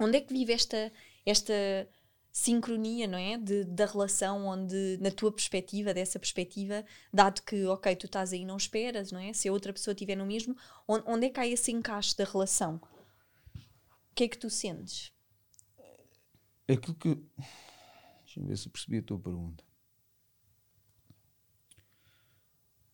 [0.00, 0.90] onde é que vive esta,
[1.26, 1.52] esta
[2.32, 3.36] sincronia, não é?
[3.36, 8.44] De, da relação, onde, na tua perspectiva, dessa perspectiva, dado que, ok, tu estás aí
[8.44, 9.32] não esperas, não é?
[9.32, 10.56] Se a outra pessoa estiver no mesmo,
[10.88, 12.80] onde, onde é que há esse encaixe da relação?
[13.54, 15.12] O que é que tu sentes?
[16.68, 17.22] Aquilo que
[18.32, 19.62] Deixa-me ver se percebi a tua pergunta.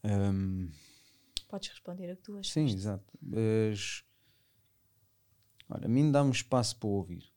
[0.02, 0.68] Um,
[1.48, 2.52] Podes responder a que tu achas.
[2.52, 3.06] Sim, exato.
[3.22, 4.02] Mas,
[5.68, 7.32] olha, a mim dá-me espaço para ouvir.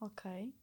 [0.00, 0.54] Ok.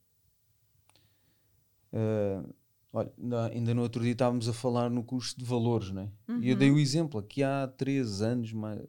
[1.92, 2.54] Uh,
[2.92, 3.12] olha,
[3.52, 6.12] ainda no outro dia estávamos a falar no curso de valores, não é?
[6.28, 6.42] Uhum.
[6.42, 8.80] E eu dei o exemplo aqui há três anos, mais,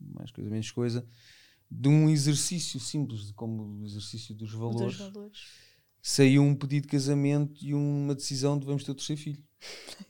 [0.00, 1.06] mais coisa, menos coisa,
[1.70, 4.96] de um exercício simples, como o exercício dos valores.
[4.96, 5.68] Dos valores
[6.08, 9.42] saiu um pedido de casamento e uma decisão de vamos ter o terceiro filho.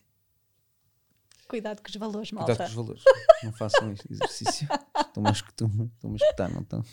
[1.48, 2.54] Cuidado com os valores, malta.
[2.54, 3.02] Cuidado com os valores.
[3.42, 4.68] Não façam este exercício.
[4.96, 6.84] Estão-me a escutar, estão escutar, não estão?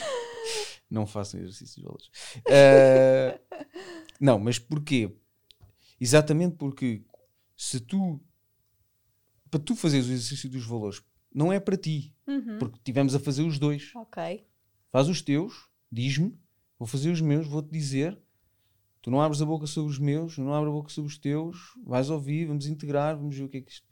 [0.88, 2.06] não façam exercício de valores.
[2.46, 3.36] Uh,
[4.20, 5.14] não, mas porquê?
[6.00, 7.04] Exatamente porque
[7.56, 8.20] se tu,
[9.50, 12.14] para tu fazeres o exercício dos valores, não é para ti.
[12.26, 12.58] Uhum.
[12.58, 13.94] Porque tivemos a fazer os dois.
[13.94, 14.46] Ok.
[14.90, 16.38] Faz os teus, diz-me,
[16.78, 18.18] Vou fazer os meus, vou-te dizer.
[19.00, 21.18] Tu não abres a boca sobre os meus, eu não abro a boca sobre os
[21.18, 21.56] teus.
[21.84, 23.86] Vais ouvir, vamos integrar, vamos ver o que é que isto.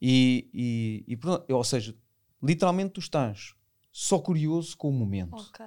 [0.00, 1.94] E, e, e ou seja,
[2.42, 3.54] literalmente tu estás
[3.92, 5.34] só curioso com o momento.
[5.34, 5.64] Ok.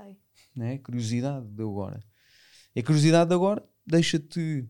[0.56, 0.78] Né?
[0.80, 2.04] Curiosidade de agora.
[2.76, 4.68] E a curiosidade de agora deixa-te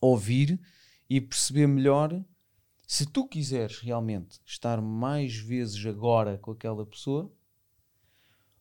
[0.00, 0.60] ouvir
[1.08, 2.24] e perceber melhor
[2.86, 7.32] se tu quiseres realmente estar mais vezes agora com aquela pessoa,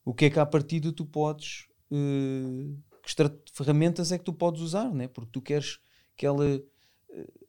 [0.06, 4.62] o que é que à partida tu podes uh, que ferramentas é que tu podes
[4.62, 5.08] usar, né?
[5.08, 5.80] porque tu queres
[6.16, 6.46] que ela.
[6.46, 7.48] Uh,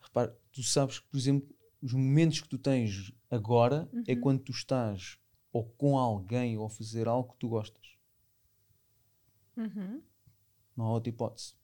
[0.00, 4.04] repare, tu sabes que, por exemplo, os momentos que tu tens agora é uhum.
[4.08, 5.18] é quando tu estás
[5.52, 7.86] ou com alguém ou a fazer algo que tu gostas.
[9.56, 10.02] Uhum.
[10.76, 11.54] Não há outra hipótese.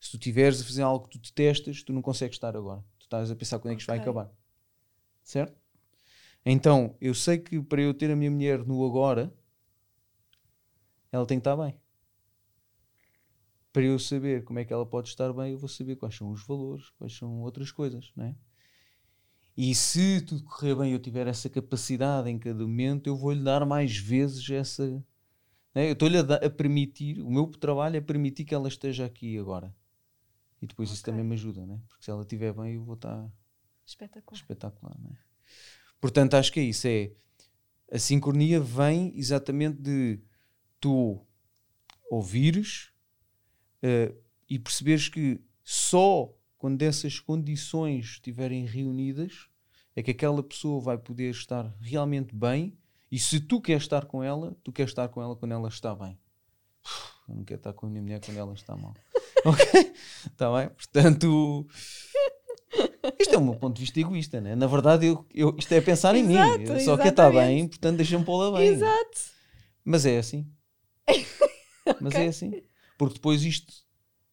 [0.00, 2.84] Se tu estiveres a fazer algo que tu detestas, tu não consegues estar agora.
[2.98, 4.30] Tu estás a pensar quando é que isto vai acabar.
[5.22, 5.60] Certo?
[6.44, 9.32] Então, eu sei que para eu ter a minha mulher no agora,
[11.12, 11.78] ela tem que estar bem.
[13.72, 16.30] Para eu saber como é que ela pode estar bem, eu vou saber quais são
[16.30, 18.36] os valores, quais são outras coisas, não é?
[19.56, 23.42] E se tudo correr bem e eu tiver essa capacidade em cada momento, eu vou-lhe
[23.42, 25.04] dar mais vezes essa.
[25.74, 25.88] Né?
[25.88, 29.74] Eu estou-lhe a, a, permitir, o meu trabalho é permitir que ela esteja aqui agora.
[30.60, 30.94] E depois okay.
[30.94, 31.80] isso também me ajuda, né?
[31.88, 33.30] porque se ela estiver bem, eu vou estar
[33.84, 34.40] espetacular.
[34.40, 35.16] espetacular né?
[36.00, 36.86] Portanto, acho que é isso.
[36.86, 37.12] É,
[37.90, 40.20] a sincronia vem exatamente de
[40.80, 41.24] tu
[42.10, 42.92] ouvires
[43.82, 44.16] uh,
[44.48, 49.48] e perceberes que só quando essas condições estiverem reunidas,
[49.96, 52.78] é que aquela pessoa vai poder estar realmente bem.
[53.12, 55.94] E se tu queres estar com ela, tu queres estar com ela quando ela está
[55.94, 56.18] bem.
[57.28, 58.94] Eu não quero estar com a minha mulher quando ela está mal.
[59.44, 59.92] ok?
[60.26, 60.70] Está bem?
[60.70, 61.66] Portanto,
[63.18, 64.54] isto é o meu ponto de vista egoísta, né?
[64.54, 66.64] Na verdade, eu, eu, isto é pensar em Exato, mim.
[66.68, 68.68] Eu só quero estar bem, portanto, deixa-me pô-la bem.
[68.68, 69.20] Exato.
[69.84, 70.50] Mas é assim.
[72.00, 72.24] Mas okay.
[72.24, 72.62] é assim.
[72.96, 73.74] Porque depois isto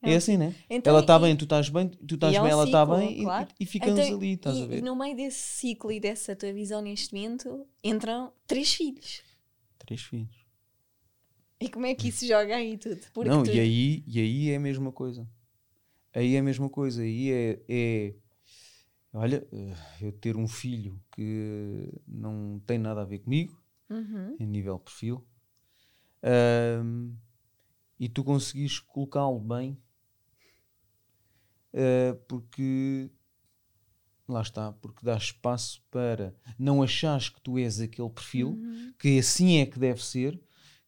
[0.02, 0.56] é, é assim, né?
[0.70, 3.24] Então, ela está bem, tu estás bem, tu estás é bem, um ela está bem
[3.24, 3.50] claro.
[3.60, 4.82] e, e ficamos então, ali, estás e, a ver?
[4.82, 9.22] No meio desse ciclo e dessa tua visão neste momento entram três filhos.
[9.78, 10.46] Três filhos.
[11.60, 13.02] E como é que isso joga aí tudo?
[13.14, 13.52] Porque não, tu...
[13.52, 15.28] e, aí, e aí é a mesma coisa.
[16.16, 17.02] Aí é a mesma coisa.
[17.02, 18.16] Aí é, é.
[19.12, 24.38] Olha, eh, eu ter um filho que não tem nada a ver comigo, uhum.
[24.40, 25.26] em nível perfil,
[26.84, 27.16] um,
[28.00, 29.78] e tu conseguires colocá-lo bem
[31.74, 33.10] uh, porque
[34.32, 38.94] lá está, porque dá espaço para não achares que tu és aquele perfil, uhum.
[38.98, 40.40] que assim é que deve ser,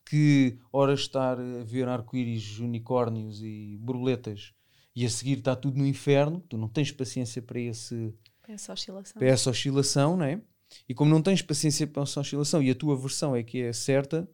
[0.05, 4.53] que ora estar a ver arco-íris, unicórnios e borboletas
[4.95, 8.73] e a seguir está tudo no inferno, tu não tens paciência para, esse, para essa
[8.73, 10.41] oscilação, para essa oscilação não é?
[10.87, 13.73] E como não tens paciência para essa oscilação e a tua versão é que é
[13.73, 14.29] certa,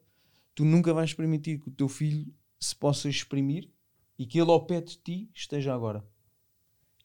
[0.53, 3.69] tu nunca vais permitir que o teu filho se possa exprimir
[4.17, 6.03] e que ele ao pé de ti esteja agora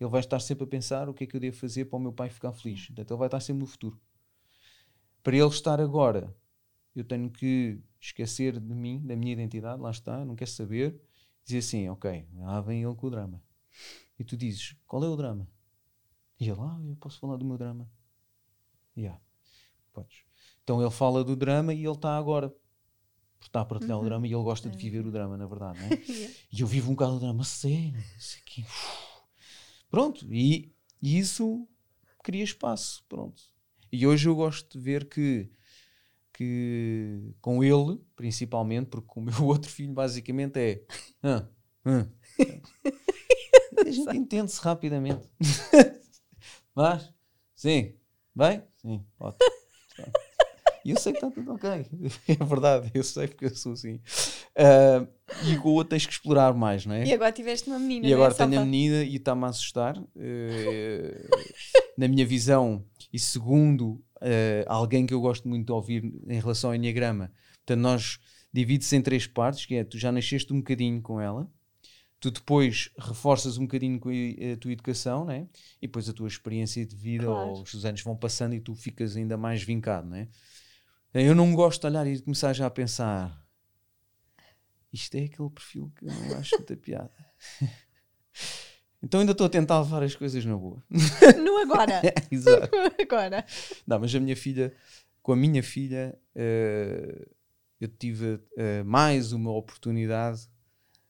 [0.02, 2.00] ele vai estar sempre a pensar o que é que eu devo fazer para o
[2.00, 2.86] meu pai ficar feliz.
[2.86, 4.00] Portanto, ele vai estar sempre no futuro.
[5.22, 6.34] Para ele estar agora,
[6.94, 11.00] eu tenho que esquecer de mim, da minha identidade, lá está, não quer saber,
[11.44, 13.42] dizer assim, ok, lá vem ele com o drama.
[14.18, 15.48] E tu dizes, qual é o drama?
[16.38, 17.88] E ele, ah, eu posso falar do meu drama.
[18.96, 19.20] Yeah,
[19.92, 20.24] podes.
[20.64, 22.48] Então ele fala do drama e ele está agora.
[23.38, 24.02] Porque está a partilhar uhum.
[24.02, 25.94] o drama e ele gosta de viver o drama, na verdade, não é?
[26.10, 26.34] yeah.
[26.52, 28.64] E eu vivo um bocado o drama, sério, isso aqui.
[29.92, 31.68] Pronto, e, e isso
[32.24, 33.42] cria espaço, pronto.
[33.92, 35.50] E hoje eu gosto de ver que,
[36.32, 40.82] que com ele, principalmente, porque o meu outro filho basicamente é.
[41.22, 41.46] Ah,
[41.84, 42.06] ah.
[43.86, 45.28] a gente entende-se rapidamente.
[46.74, 47.12] Mas,
[47.54, 47.94] sim,
[48.34, 48.62] bem?
[48.78, 49.52] Sim, ótimo.
[50.84, 51.70] E eu sei que está tudo ok.
[52.26, 54.00] É verdade, eu sei porque eu sou assim.
[54.58, 55.08] Uh,
[55.50, 57.04] e com o outro tens que explorar mais, não é?
[57.04, 58.06] E agora tiveste uma menina.
[58.06, 58.14] E né?
[58.14, 59.98] agora tenho a menina e está-me a assustar.
[59.98, 60.06] Uh,
[61.96, 66.70] na minha visão, e segundo uh, alguém que eu gosto muito de ouvir em relação
[66.70, 67.32] ao Enneagrama,
[67.64, 68.18] portanto, nós
[68.52, 71.50] divide-se em três partes, que é tu já nasceste um bocadinho com ela,
[72.20, 75.48] tu depois reforças um bocadinho com a, tua educação, né?
[75.80, 77.50] E depois a tua experiência de vida, claro.
[77.50, 80.28] ou os anos vão passando e tu ficas ainda mais vincado, né?
[81.12, 83.41] Eu não gosto de olhar e começar já a pensar
[84.92, 87.10] isto é aquele perfil que eu não acho muita piada.
[89.04, 90.80] Então ainda estou a tentar levar as coisas na boa.
[91.42, 92.00] No agora.
[92.30, 92.70] Exato.
[93.00, 93.44] agora.
[93.84, 94.72] Não, mas a minha filha,
[95.20, 97.30] com a minha filha, uh,
[97.80, 100.48] eu tive uh, mais uma oportunidade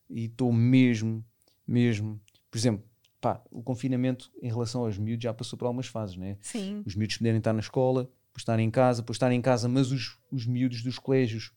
[0.09, 1.23] e estou mesmo,
[1.67, 2.19] mesmo,
[2.51, 2.83] por exemplo,
[3.21, 6.39] pá, o confinamento em relação aos miúdos já passou por algumas fases, né?
[6.41, 6.83] Sim.
[6.87, 9.93] Os miúdos poderem estar na escola, por estarem em casa, por estarem em casa, mas
[9.93, 11.53] os, os miúdos dos colégios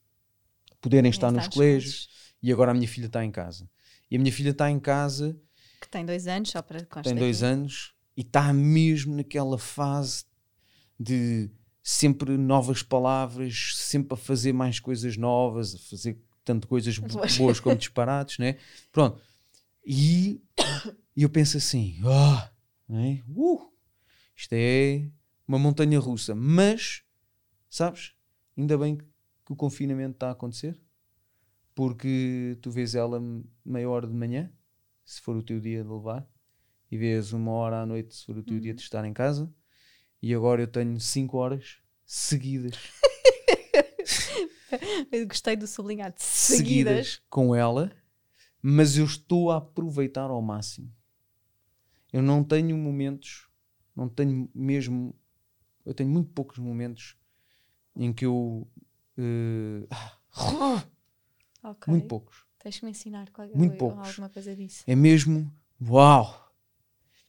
[0.85, 2.07] poderem estar nos colégios
[2.43, 3.67] e agora a minha filha está em casa.
[4.09, 5.35] E a minha filha está em casa.
[5.81, 10.25] Que tem dois anos, só para Tem dois anos e está mesmo naquela fase
[10.99, 11.49] de
[11.81, 17.75] sempre novas palavras, sempre a fazer mais coisas novas, a fazer tanto coisas boas como
[17.75, 18.57] disparates, né?
[18.91, 19.19] Pronto.
[19.83, 20.39] E,
[21.17, 23.23] e eu penso assim, oh, né?
[23.27, 23.73] uh,
[24.35, 25.09] isto é
[25.47, 27.01] uma montanha russa, mas
[27.71, 28.13] sabes,
[28.55, 29.14] ainda bem que
[29.45, 30.77] que o confinamento está a acontecer,
[31.73, 33.21] porque tu vês ela
[33.63, 34.51] meia hora de manhã,
[35.03, 36.27] se for o teu dia de levar,
[36.89, 38.61] e vês uma hora à noite, se for o teu uhum.
[38.61, 39.51] dia de estar em casa,
[40.21, 42.75] e agora eu tenho cinco horas seguidas.
[45.11, 46.15] eu gostei do sublinhado.
[46.17, 46.57] Seguidas.
[46.57, 47.91] seguidas com ela,
[48.61, 50.91] mas eu estou a aproveitar ao máximo.
[52.11, 53.49] Eu não tenho momentos,
[53.95, 55.13] não tenho mesmo
[55.85, 57.15] Eu tenho muito poucos momentos
[57.95, 58.67] em que eu.
[59.17, 59.87] Eh,
[61.63, 61.91] Ok.
[61.91, 62.45] muito poucos.
[62.59, 64.07] Tens que me ensinar qual, Muito poucos.
[64.09, 64.83] alguma coisa disso.
[64.87, 65.51] É mesmo.
[65.81, 66.43] Uau!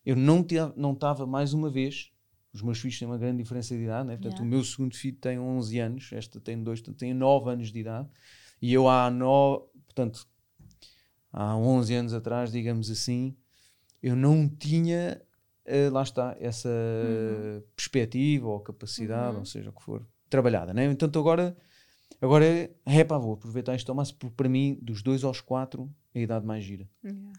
[0.04, 2.10] Eu não estava não tava mais uma vez.
[2.52, 4.14] Os meus filhos têm uma grande diferença de idade, né?
[4.16, 4.44] portanto, Yeah.
[4.44, 7.78] o meu segundo filho tem 11 anos, esta tem 2, portanto, tem 9 anos de
[7.80, 8.08] idade.
[8.62, 10.26] E eu há 9, portanto,
[11.30, 13.36] há 11 anos atrás, digamos assim,
[14.02, 15.20] eu não tinha,
[15.66, 16.70] eh, lá está, essa
[17.74, 19.40] perspectiva ou capacidade, Uhum.
[19.40, 20.86] ou seja, o que for, trabalhada, né?
[20.86, 21.54] Então agora,
[22.20, 25.90] agora é, é pá, vou aproveitar ao máximo, porque para mim, dos 2 aos 4,
[26.14, 26.88] é a idade mais gira.
[27.04, 27.32] Yeah.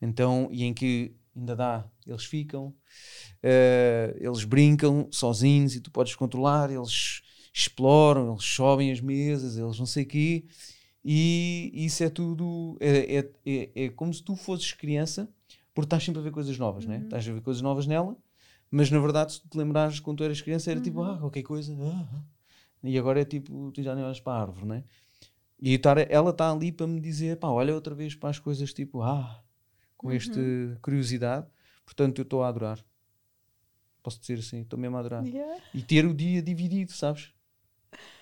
[0.00, 2.74] Então, e em que ainda dá, eles ficam,
[3.42, 9.78] eh, eles brincam sozinhos e tu podes controlar, eles exploram, eles sobem as mesas, eles
[9.78, 10.44] não sei o quê,
[11.04, 15.28] e isso é tudo, é, é, é, é como se tu fosses criança,
[15.74, 17.00] porque estás sempre a ver coisas novas, né?
[17.04, 18.16] Estás a ver coisas novas nela,
[18.70, 21.42] mas na verdade, se tu te lembrares quando tu eras criança, era tipo, ah, qualquer
[21.42, 22.22] coisa, ah, ah.
[22.82, 24.84] E agora é tipo, tu já nem olhas para a árvore, né?
[25.60, 28.72] E estar- ela está ali para me dizer, pá, olha outra vez para as coisas
[28.72, 29.42] tipo, ah,
[29.96, 30.40] com esta
[30.82, 31.46] curiosidade.
[31.84, 32.84] Portanto, eu estou a adorar.
[34.02, 35.24] Posso dizer assim, estou mesmo a adorar.
[35.24, 35.62] Yeah.
[35.72, 37.32] E ter o dia dividido, sabes?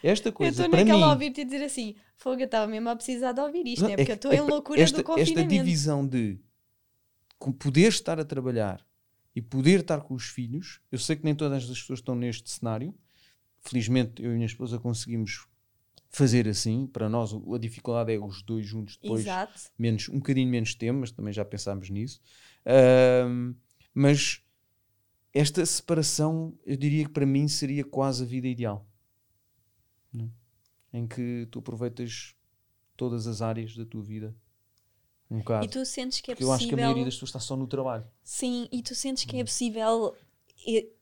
[0.02, 0.90] Esta Eu coisa, estou para mim.
[0.90, 3.88] naquela a ouvir-te dizer assim: Fogo, eu estava mesmo a precisar de ouvir isto, Não,
[3.88, 3.94] né?
[3.94, 5.40] é Porque que- eu estou é em loucura esta, do confinamento.
[5.40, 6.38] Esta divisão de
[7.58, 8.84] poder estar a trabalhar
[9.34, 12.50] e poder estar com os filhos, eu sei que nem todas as pessoas estão neste
[12.50, 12.94] cenário.
[13.62, 15.46] Felizmente, eu e a minha esposa conseguimos
[16.08, 16.86] fazer assim.
[16.86, 19.70] Para nós, a dificuldade é os dois juntos depois Exato.
[19.78, 22.20] menos, um bocadinho menos tempo, mas também já pensámos nisso.
[23.94, 24.42] Mas
[25.32, 28.86] esta separação, eu diria que para mim seria quase a vida ideal.
[30.12, 30.28] Né?
[30.92, 32.34] Em que tu aproveitas
[32.96, 34.34] todas as áreas da tua vida.
[35.30, 35.64] Um bocado.
[35.64, 36.84] E tu sentes que é Porque eu acho que a possível.
[36.86, 38.04] maioria das pessoas está só no trabalho.
[38.24, 39.28] Sim, e tu sentes Hum.
[39.28, 40.16] que é possível.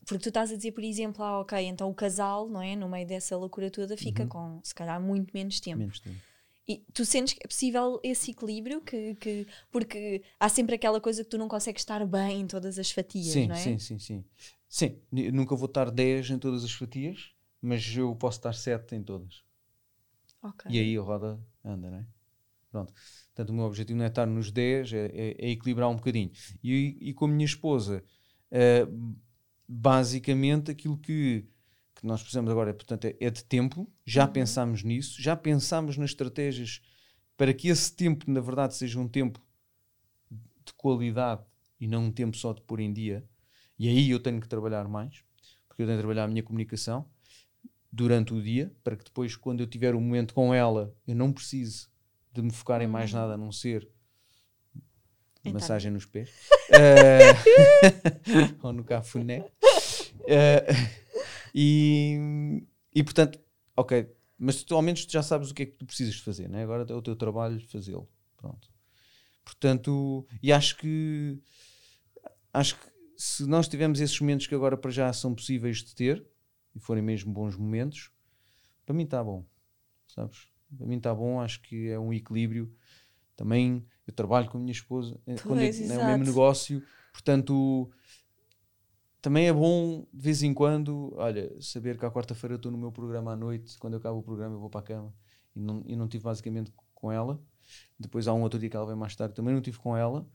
[0.07, 2.75] Porque tu estás a dizer, por exemplo, ah, ok, então o casal, não é?
[2.77, 4.29] No meio dessa loucura toda, fica Uhum.
[4.29, 5.79] com se calhar muito menos tempo.
[5.81, 6.19] Menos tempo.
[6.67, 8.81] E tu sentes que é possível esse equilíbrio?
[8.83, 12.79] Que, que, porque há sempre aquela coisa que tu não consegues estar bem em todas
[12.79, 13.63] as fatias, Sim, não é?
[13.63, 14.25] sim, sim, sim.
[14.69, 15.01] Sim,
[15.33, 19.43] nunca vou estar 10 em todas as fatias, mas eu posso estar 7 em todas.
[20.69, 22.07] E aí a roda anda, não é?
[22.71, 22.93] Pronto.
[23.29, 26.31] Portanto, o meu objetivo não é estar nos 10, é, é- é equilibrar um bocadinho.
[26.63, 28.05] E, e com a minha esposa,
[28.51, 28.87] eh,
[29.69, 31.45] basicamente aquilo que,
[31.95, 33.87] que nós precisamos agora portanto, é, é de tempo.
[34.07, 36.81] Já pensámos nisso, já pensámos nas estratégias
[37.37, 39.41] para que esse tempo, na verdade, seja um tempo
[40.65, 41.43] de qualidade
[41.81, 43.25] e não um tempo só de pôr em dia.
[43.79, 45.23] E aí eu tenho que trabalhar mais,
[45.69, 47.09] porque eu tenho que trabalhar a minha comunicação
[47.93, 51.33] durante o dia, para que depois, quando eu tiver um momento com ela, eu não
[51.33, 51.87] precise
[52.33, 53.89] de me focar em mais nada a não ser
[55.41, 55.53] Então.
[55.53, 56.31] massagem nos pés
[56.71, 57.33] Eh,
[58.63, 59.45] ou no cafuné.
[60.31, 60.67] Eh,
[61.55, 62.63] e,
[62.95, 63.41] e portanto,
[63.75, 64.07] ok,
[64.39, 66.49] mas tu ao menos tu já sabes o que é que tu precisas de fazer,
[66.49, 66.63] né?
[66.63, 68.07] agora é o teu trabalho fazê-lo.
[68.37, 68.69] Pronto.
[69.43, 71.39] Portanto, e acho que
[72.53, 76.25] acho que se nós tivermos esses momentos que agora para já são possíveis de ter
[76.75, 78.13] e forem mesmo bons momentos,
[78.85, 79.45] para mim está bom,
[80.07, 80.47] sabes?
[80.77, 82.71] Para mim está bom, acho que é um equilíbrio.
[83.35, 86.83] Também eu trabalho com a minha esposa, eh, quando Pois, é, é o mesmo negócio,
[87.13, 87.91] portanto
[89.21, 92.93] também é bom de vez em quando, olha, saber que à quarta-feira estou no meu
[92.93, 95.15] programa à noite, quando eu acabo o programa eu vou para a cama
[95.55, 97.41] e não, e não tive basicamente com ela.
[97.99, 100.27] Depois há um outro dia que ela vem mais tarde, também não tive com ela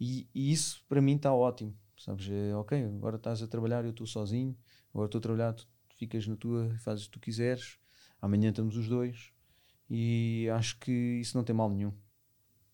[0.00, 2.28] e, e isso para mim está ótimo, sabes?
[2.30, 4.56] É, ok, agora estás a trabalhar, eu estou sozinho,
[4.92, 7.78] agora estou a trabalhar, tu ficas na tua, fazes o que tu quiseres,
[8.20, 9.32] amanhã estamos os dois
[9.88, 11.92] e acho que isso não tem mal nenhum.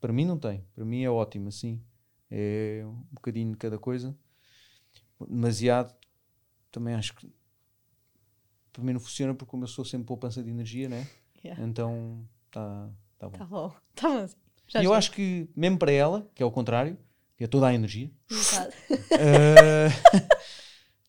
[0.00, 1.82] Para mim não tem, para mim é ótimo assim,
[2.30, 4.16] é um bocadinho de cada coisa
[5.28, 5.94] demasiado,
[6.70, 7.32] também acho que
[8.72, 11.06] para mim não funciona porque como eu sou sempre poupança de energia, né?
[11.44, 11.62] Yeah.
[11.62, 13.38] Então tá, tá bom.
[13.38, 13.74] Tá bom.
[13.94, 14.28] Tá bom.
[14.68, 14.98] Já e eu está.
[14.98, 16.98] acho que mesmo para ela, que é o contrário,
[17.36, 18.10] que é toda a energia,
[19.16, 19.88] eh,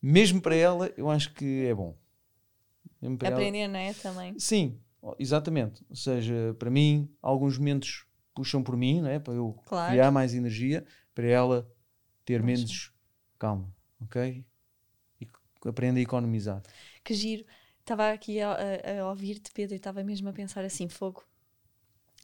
[0.02, 1.98] mesmo para ela, eu acho que é bom.
[3.18, 3.94] Para ela- Aprender, não é?
[3.94, 4.38] Também.
[4.40, 4.80] Sim,
[5.18, 5.84] exatamente.
[5.90, 8.06] Ou seja, para mim, alguns momentos
[8.36, 9.18] puxam por mim, né?
[9.20, 9.92] para eu Claro.
[9.92, 10.86] criar mais energia,
[11.16, 11.68] para ela
[12.26, 12.94] ter Mais menos
[13.40, 14.44] calma, ok?
[15.22, 15.28] E
[15.68, 16.62] aprenda a economizar.
[17.04, 17.46] Que giro.
[17.80, 21.24] Estava aqui a, a- a ouvir-te, Pedro, e estava mesmo a pensar assim: fogo.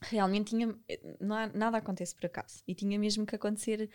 [0.01, 0.67] Realmente tinha.
[1.31, 2.61] Há- nada acontece por acaso.
[2.67, 3.89] E tinha mesmo que acontecer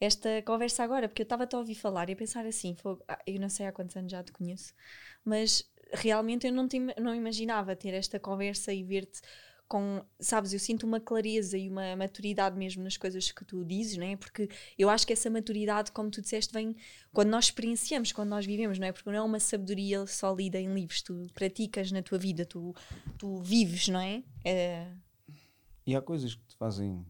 [0.00, 3.04] esta conversa agora, porque eu estava-te a ouvir falar e a pensar assim: fogo.
[3.08, 4.74] ah, eu não sei há quantos anos já te conheço,
[5.24, 9.20] mas realmente eu não, te não imaginava ter esta conversa e ver-te
[9.72, 13.96] com, sabes, eu sinto uma clareza e uma maturidade mesmo nas coisas que tu dizes,
[13.96, 14.16] não é?
[14.16, 14.46] Porque
[14.78, 16.76] eu acho que essa maturidade, como tu disseste, vem
[17.10, 18.92] quando nós experienciamos, quando nós vivemos, não é?
[18.92, 22.74] Porque não é uma sabedoria só lida em livros, tu praticas na tua vida, tu,
[23.16, 24.22] tu vives, não é?
[24.44, 24.92] é...
[25.86, 27.06] E há coisas que te fazem.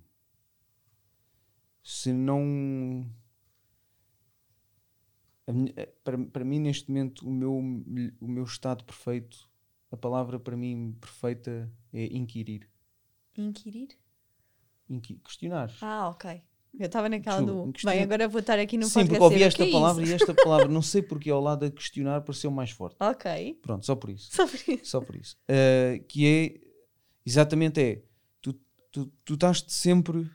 [1.82, 3.10] Se não.
[6.04, 7.58] Para, para mim, neste momento, o meu,
[8.20, 9.50] o meu estado perfeito
[9.92, 12.66] a palavra para mim perfeita é inquirir.
[13.36, 13.90] Inquirir?
[14.88, 15.70] Inqui questionar.
[15.82, 16.42] Ah, ok.
[16.78, 17.70] Eu estava naquela do.
[17.84, 20.68] Bem, agora vou estar aqui no Sim, porque ouvi esta é palavra e esta palavra,
[20.68, 22.96] não sei porque ao lado a questionar pareceu mais forte.
[22.98, 23.58] Ok.
[23.60, 24.30] Pronto, só por isso.
[24.34, 24.86] Só por isso.
[24.86, 25.36] Só por isso.
[25.44, 26.60] Uh, que é,
[27.26, 28.02] exatamente é,
[28.40, 28.54] tu,
[28.90, 30.30] tu, tu estás-te sempre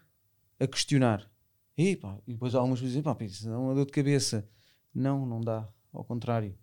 [0.59, 1.27] a questionar.
[1.75, 4.47] E, pá, e depois algumas vezes dizem, pá, isso não é uma dor de cabeça.
[4.93, 5.67] Não, não dá.
[5.91, 6.55] Ao contrário.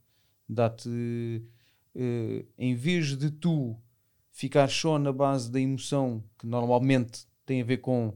[0.49, 1.43] Dá-te
[1.95, 3.77] uh, em vez de tu
[4.33, 8.13] ficar só na base da emoção, que normalmente tem a ver com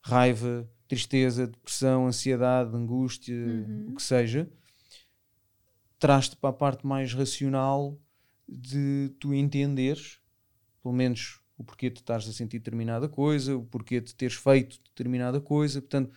[0.00, 3.88] raiva, tristeza, depressão, ansiedade, angústia, uhum.
[3.88, 4.50] o que seja,
[5.98, 7.98] traz-te para a parte mais racional
[8.46, 10.20] de tu entenderes,
[10.82, 14.78] pelo menos o porquê de estares a sentir determinada coisa, o porquê de teres feito
[14.84, 16.12] determinada coisa, portanto,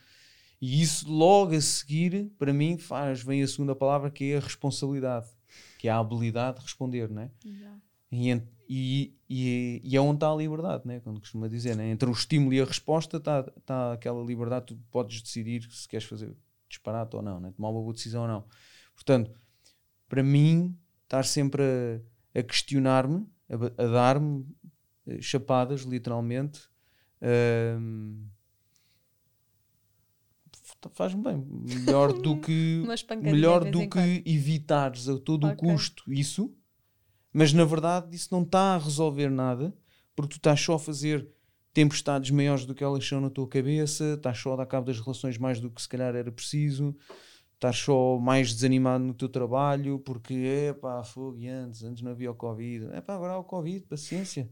[0.60, 4.42] e isso logo a seguir, para mim, faz, vem a segunda palavra que é a
[4.42, 5.28] responsabilidade
[5.78, 7.32] que é a habilidade de responder, não é?
[8.12, 11.00] E, e, e, e é onde está a liberdade, né?
[11.02, 11.90] quando costuma dizer, né?
[11.90, 16.08] entre o estímulo e a resposta está tá aquela liberdade, tu podes decidir se queres
[16.08, 16.36] fazer
[16.70, 17.52] disparate ou não, né?
[17.56, 18.46] tomar uma boa decisão ou não.
[18.94, 19.32] Portanto,
[20.08, 21.64] para mim, estar sempre
[22.34, 24.46] a, a questionar-me, a, a dar-me
[25.06, 26.62] eh, chapadas, literalmente,
[27.80, 28.26] hum,
[30.94, 31.46] faz-me bem.
[31.86, 32.84] Melhor do que,
[33.22, 35.70] melhor do que evitares a todo okay.
[35.70, 36.54] o custo isso,
[37.32, 39.74] mas na verdade isso não está a resolver nada,
[40.16, 41.28] porque tu estás só a fazer
[41.74, 45.00] tempestades maiores do que elas são na tua cabeça, estás só a dar cabo das
[45.00, 46.96] relações mais do que se calhar era preciso,
[47.54, 52.12] estás só mais desanimado no teu trabalho, porque é pá, fogo e antes, antes não
[52.12, 54.50] havia o Covid, é pá, agora há o Covid, paciência,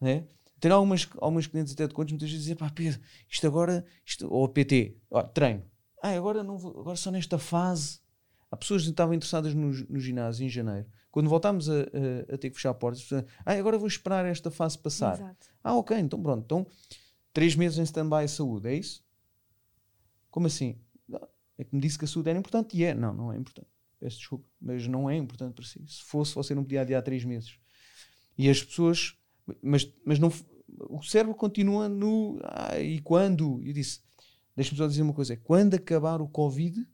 [0.00, 0.26] né?
[0.62, 4.32] Tem algumas, algumas clientes até de contos muitas vezes dizem, pá, Pedro, isto agora, isto,
[4.32, 5.64] ou PT, ó, treino.
[6.00, 7.98] Ah, agora, não vou, agora só nesta fase.
[8.48, 10.86] Há pessoas que estavam interessadas no, no ginásio em janeiro.
[11.10, 13.12] Quando voltámos a, a, a ter que fechar portas,
[13.44, 15.14] ah, agora vou esperar esta fase passar.
[15.14, 15.48] Exato.
[15.64, 16.44] Ah, ok, então pronto.
[16.44, 16.64] Então,
[17.32, 19.04] três meses em stand-by a saúde, é isso?
[20.30, 20.78] Como assim?
[21.58, 22.94] É que me disse que a saúde era importante e é.
[22.94, 23.66] Não, não é importante.
[23.98, 25.84] Peço desculpa, mas não é importante para si.
[25.88, 27.58] Se fosse, você não podia adiar três meses.
[28.38, 29.18] E as pessoas,
[29.60, 30.30] mas, mas não,
[30.78, 32.38] o cérebro continua no.
[32.42, 33.60] Ah, e quando?
[33.62, 34.00] Eu disse:
[34.56, 36.86] deixa-me só dizer uma coisa: quando acabar o Covid,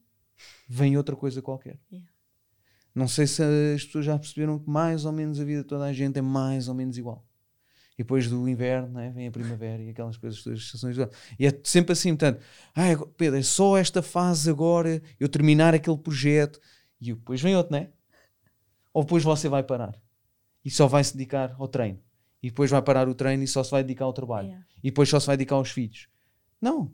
[0.68, 1.78] vem outra coisa qualquer.
[1.90, 2.08] Yeah.
[2.94, 5.84] Não sei se as pessoas já perceberam que mais ou menos a vida de toda
[5.84, 7.24] a gente é mais ou menos igual.
[7.94, 10.96] E depois do inverno né, vem a primavera e aquelas coisas, todas as estações.
[11.38, 12.40] E é sempre assim, portanto,
[12.74, 16.60] ah, Pedro, é só esta fase agora, eu terminar aquele projeto
[17.00, 17.90] e depois vem outro, né?
[18.92, 20.00] Ou depois você vai parar
[20.64, 22.00] e só vai se dedicar ao treino
[22.42, 24.66] e depois vai parar o treino e só se vai dedicar ao trabalho yeah.
[24.78, 26.08] e depois só se vai dedicar aos filhos.
[26.60, 26.92] Não.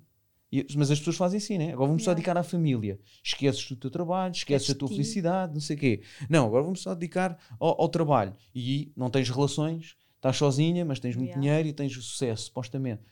[0.51, 1.73] E, mas as pessoas fazem assim, né?
[1.73, 2.13] Agora vamos yeah.
[2.13, 2.99] só dedicar à família.
[3.23, 6.03] Esqueces do teu trabalho, esqueces da tua felicidade, não sei o quê.
[6.31, 8.35] Não, agora vamos só dedicar ao, ao, trabalho.
[8.55, 11.41] E não tens relações, estás sozinha, mas tens muito yeah.
[11.41, 13.03] dinheiro e tens o sucesso, supostamente.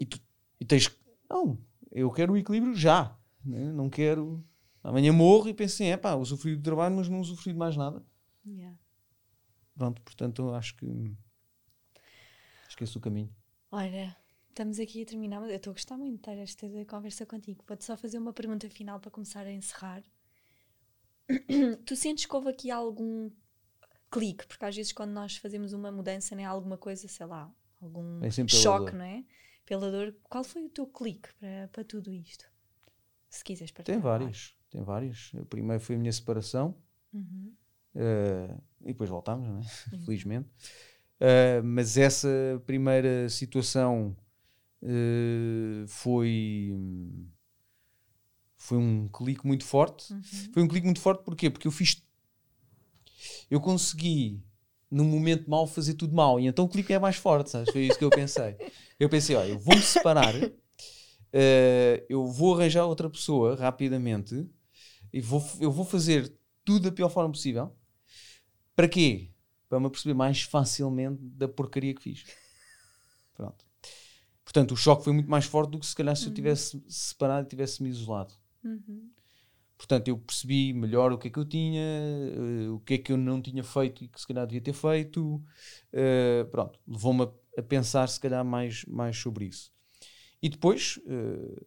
[0.00, 0.20] E, tu,
[0.60, 0.90] e tens.
[1.28, 1.58] Não,
[1.90, 3.16] eu quero o equilíbrio já.
[3.44, 3.72] Né?
[3.72, 4.42] Não quero.
[4.82, 7.76] Amanhã morro e penso assim: é pá, usufruí do trabalho, mas não usufruí de mais
[7.76, 8.02] nada.
[8.46, 8.76] Yeah.
[9.76, 10.86] Pronto, portanto, acho que
[12.68, 13.34] esqueço o caminho.
[13.70, 14.16] Olha,
[14.48, 17.64] estamos aqui a terminar, mas eu estou a gostar muito de ter esta conversa contigo.
[17.64, 20.02] Pode só fazer uma pergunta final para começar a encerrar.
[21.84, 23.30] tu sentes que houve aqui algum
[24.10, 24.46] clique?
[24.46, 28.30] Porque às vezes quando nós fazemos uma mudança, né, alguma coisa, sei lá, algum é
[28.48, 29.24] choque, não é?
[29.64, 30.14] Pela dor.
[30.24, 32.44] Qual foi o teu clique para, para tudo isto?
[33.28, 34.00] Se quiseres partilhar.
[34.00, 35.32] Tem vários, tem vários.
[35.34, 36.76] O primeiro foi a minha separação.
[37.12, 37.52] Uhum.
[37.94, 39.60] Uh, e depois voltámos, né?
[39.92, 40.00] Uhum.
[40.04, 40.48] felizmente.
[41.20, 42.28] Uh, mas essa
[42.66, 44.16] primeira situação
[44.82, 46.74] uh, foi
[48.56, 50.12] foi um clique muito forte.
[50.12, 50.22] Uhum.
[50.52, 51.50] Foi um clique muito forte porquê?
[51.50, 52.02] Porque eu fiz
[53.50, 54.42] eu consegui
[54.90, 57.72] num momento mau fazer tudo mal e então o clique é mais forte, sabes?
[57.72, 58.56] Foi isso que eu pensei.
[58.98, 60.50] Eu pensei, olha, eu vou-me separar, uh,
[62.08, 64.48] eu vou arranjar outra pessoa rapidamente
[65.12, 66.32] e vou, eu vou fazer
[66.64, 67.74] tudo da pior forma possível
[68.74, 69.30] para quê?
[69.68, 72.24] Para me perceber mais facilmente da porcaria que fiz.
[73.34, 73.64] Pronto.
[74.44, 76.30] Portanto, o choque foi muito mais forte do que se calhar se uhum.
[76.30, 78.34] eu tivesse separado e tivesse-me isolado.
[78.62, 79.10] Uhum.
[79.76, 81.82] Portanto, eu percebi melhor o que é que eu tinha,
[82.38, 84.72] uh, o que é que eu não tinha feito e que se calhar devia ter
[84.72, 85.42] feito.
[85.92, 89.72] Uh, pronto, levou-me a, a, pensar se calhar mais, mais sobre isso.
[90.40, 91.66] E depois, uh,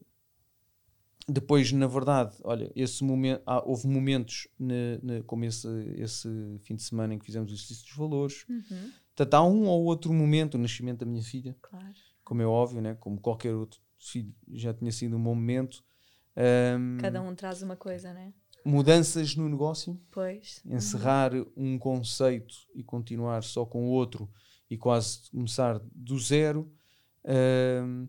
[1.27, 5.67] depois, na verdade, olha, esse momento, ah, houve momentos, ne, ne, como esse,
[5.97, 6.29] esse
[6.63, 8.45] fim de semana em que fizemos o exercício dos valores.
[8.49, 8.91] Uhum.
[9.15, 11.93] Portanto, há um ou outro momento, o nascimento da minha filha, claro.
[12.23, 12.95] como é óbvio, né?
[12.95, 15.83] como qualquer outro filho, já tinha sido um bom momento
[16.37, 18.31] um, Cada um traz uma coisa, né?
[18.63, 19.99] Mudanças no negócio.
[20.11, 20.61] Pois.
[20.65, 21.45] Encerrar uhum.
[21.55, 24.29] um conceito e continuar só com outro
[24.69, 26.71] e quase começar do zero.
[27.25, 28.07] Um,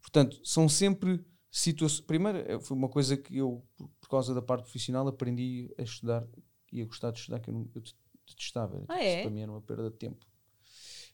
[0.00, 2.00] portanto, são sempre situações.
[2.00, 3.62] Primeiro, eh, foi uma coisa que eu,
[4.00, 6.26] por causa da parte profissional, aprendi a estudar
[6.72, 7.82] e a gostar de estudar, que eu, não, eu
[8.26, 8.82] detestava.
[8.88, 9.22] Ah, é?
[9.22, 10.26] Para mim era uma perda de tempo.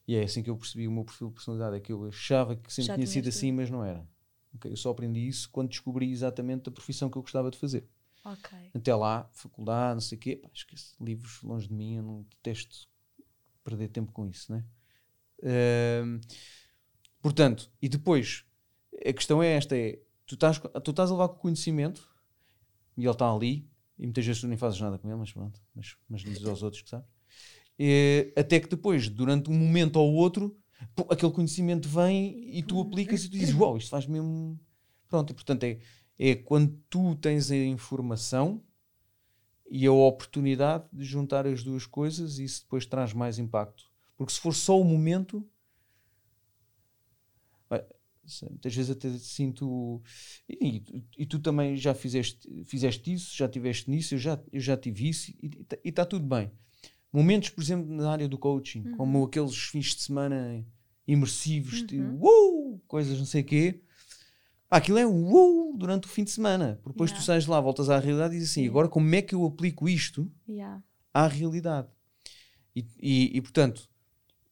[0.06, 1.76] E é assim que eu percebi o meu perfil de personalidade.
[1.76, 4.08] É que eu achava que sempre Já tinha sido assim, mas não era.
[4.54, 4.72] Okay?
[4.72, 7.86] Eu só aprendi isso quando descobri exatamente a profissão que eu gostava de fazer.
[8.24, 8.70] Okay.
[8.74, 12.22] Até lá, faculdade, não sei o quê, pá, esquece, livros longe de mim, eu não
[12.22, 12.88] detesto
[13.64, 14.64] perder tempo com isso, né?
[15.40, 16.20] Uh,
[17.20, 18.44] portanto, e depois,
[19.06, 19.98] a questão é esta: é
[20.28, 22.08] tu estás, tu estás a levar com o conhecimento
[22.96, 23.68] e ele está ali,
[23.98, 26.62] e muitas vezes tu nem fazes nada com ele, mas pronto, mas, mas dizes aos
[26.62, 27.08] outros que sabes.
[27.78, 30.56] E, até que depois, durante um momento ou outro,
[31.10, 34.60] aquele conhecimento vem e tu aplicas e tu dizes, uau, wow, isto faz mesmo.
[35.08, 35.78] Pronto, e portanto é,
[36.18, 38.62] é quando tu tens a informação
[39.70, 43.84] e a oportunidade de juntar as duas coisas, isso depois traz mais impacto.
[44.16, 45.48] Porque se for só o momento,
[48.50, 50.02] muitas vezes até sinto.
[50.48, 54.76] E, e, tu também já fizeste, fizeste isso, já tiveste nisso, eu já, eu já
[54.76, 56.50] tive isso e está tudo bem
[57.12, 58.96] momentos, por exemplo, na área do coaching, uhum.
[58.96, 60.64] como aqueles fins de semana
[61.06, 61.86] imersivos, uhum.
[61.86, 63.80] tipo, uh, coisas não sei o quê.
[64.70, 66.78] Ah, aquilo é uh, durante o fim de semana.
[66.82, 67.24] Porque depois yeah.
[67.24, 69.88] tu sais lá, voltas à realidade e dizes assim: agora como é que eu aplico
[69.88, 70.82] isto yeah.
[71.12, 71.88] à realidade?
[72.76, 73.88] E, e, e portanto,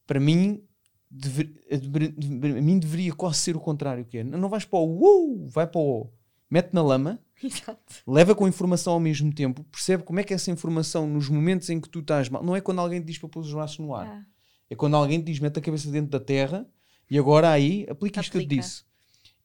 [0.07, 0.63] para mim,
[1.11, 5.49] dever, a mim deveria quase ser o contrário: que é, não vais para o uh,
[5.49, 6.11] vai para o
[6.51, 8.03] mete na lama Exato.
[8.07, 11.69] Leva com a informação ao mesmo tempo, percebe como é que essa informação, nos momentos
[11.69, 13.79] em que tu estás mal, não é quando alguém te diz para pôr os braços
[13.79, 14.27] no ar, ah.
[14.71, 16.67] é quando alguém te diz mete a cabeça dentro da terra
[17.11, 18.85] e agora aí aplica, isto que eu te disse.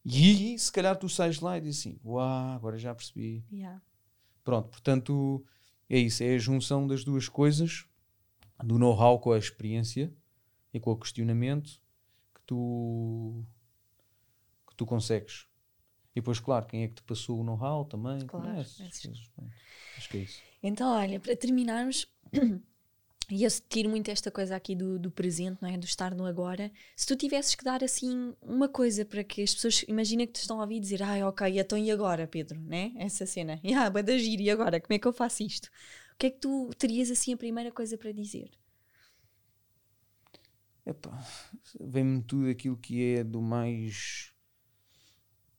[0.04, 3.44] E se calhar tu sais lá e dizes assim: Uau, agora já percebi.
[3.52, 3.80] Yeah.
[4.42, 5.44] Pronto, portanto,
[5.88, 7.84] é isso, é a junção das duas coisas,
[8.64, 10.12] do know-how com a experiência
[10.72, 11.80] e com o questionamento
[12.34, 13.44] que tu
[14.68, 15.46] que tu consegues
[16.14, 18.20] e depois, claro, quem é que te passou o know-how também.
[18.26, 20.42] Claro, é, acho que é isso.
[20.62, 22.06] Então, olha, para terminarmos,
[23.30, 25.78] e eu tiro muito esta coisa aqui do, do presente, não é?
[25.78, 26.70] Do estar no agora.
[26.94, 30.42] Se tu tivesses que dar assim uma coisa para que as pessoas imaginem que te
[30.42, 32.92] estão a ouvir dizer, ai, ah, ok, então e agora, Pedro, né?
[32.96, 34.80] Essa cena, e ah, da giro, e agora?
[34.80, 35.66] Como é que eu faço isto?
[36.12, 38.50] O que é que tu terias assim a primeira coisa para dizer?
[41.80, 44.32] Vem-me tudo aquilo que é do mais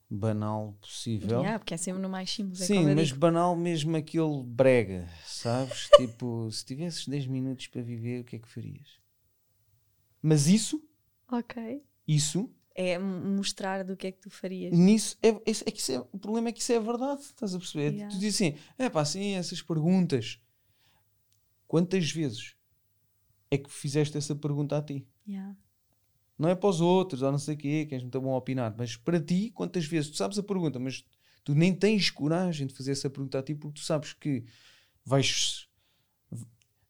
[0.09, 1.39] banal possível.
[1.39, 2.61] Yeah, porque é sempre no mais simples.
[2.61, 3.19] É Sim, mas digo.
[3.19, 5.89] banal mesmo aquele brega, sabes?
[5.97, 8.99] tipo, se tivesses 10 minutos para viver, o que é que farias?
[10.21, 10.81] Mas isso.
[11.31, 11.83] Ok.
[12.07, 12.49] Isso.
[12.75, 14.73] É mostrar do que é que tu farias.
[14.73, 15.33] Nisso, é, é,
[15.65, 17.93] é que é, o problema é que isso é verdade, estás a perceber?
[17.93, 18.13] Yeah.
[18.13, 20.39] Tu dizes assim, é pá, assim, essas perguntas.
[21.67, 22.55] Quantas vezes
[23.49, 25.07] é que fizeste essa pergunta a ti?
[25.27, 25.55] Yeah.
[26.37, 28.37] Não é para os outros, ou não sei o quê, que és muito bom a
[28.37, 31.05] opinar, mas para ti, quantas vezes tu sabes a pergunta, mas
[31.43, 34.43] tu nem tens coragem de fazer essa pergunta a ti porque tu sabes que
[35.05, 35.67] vais,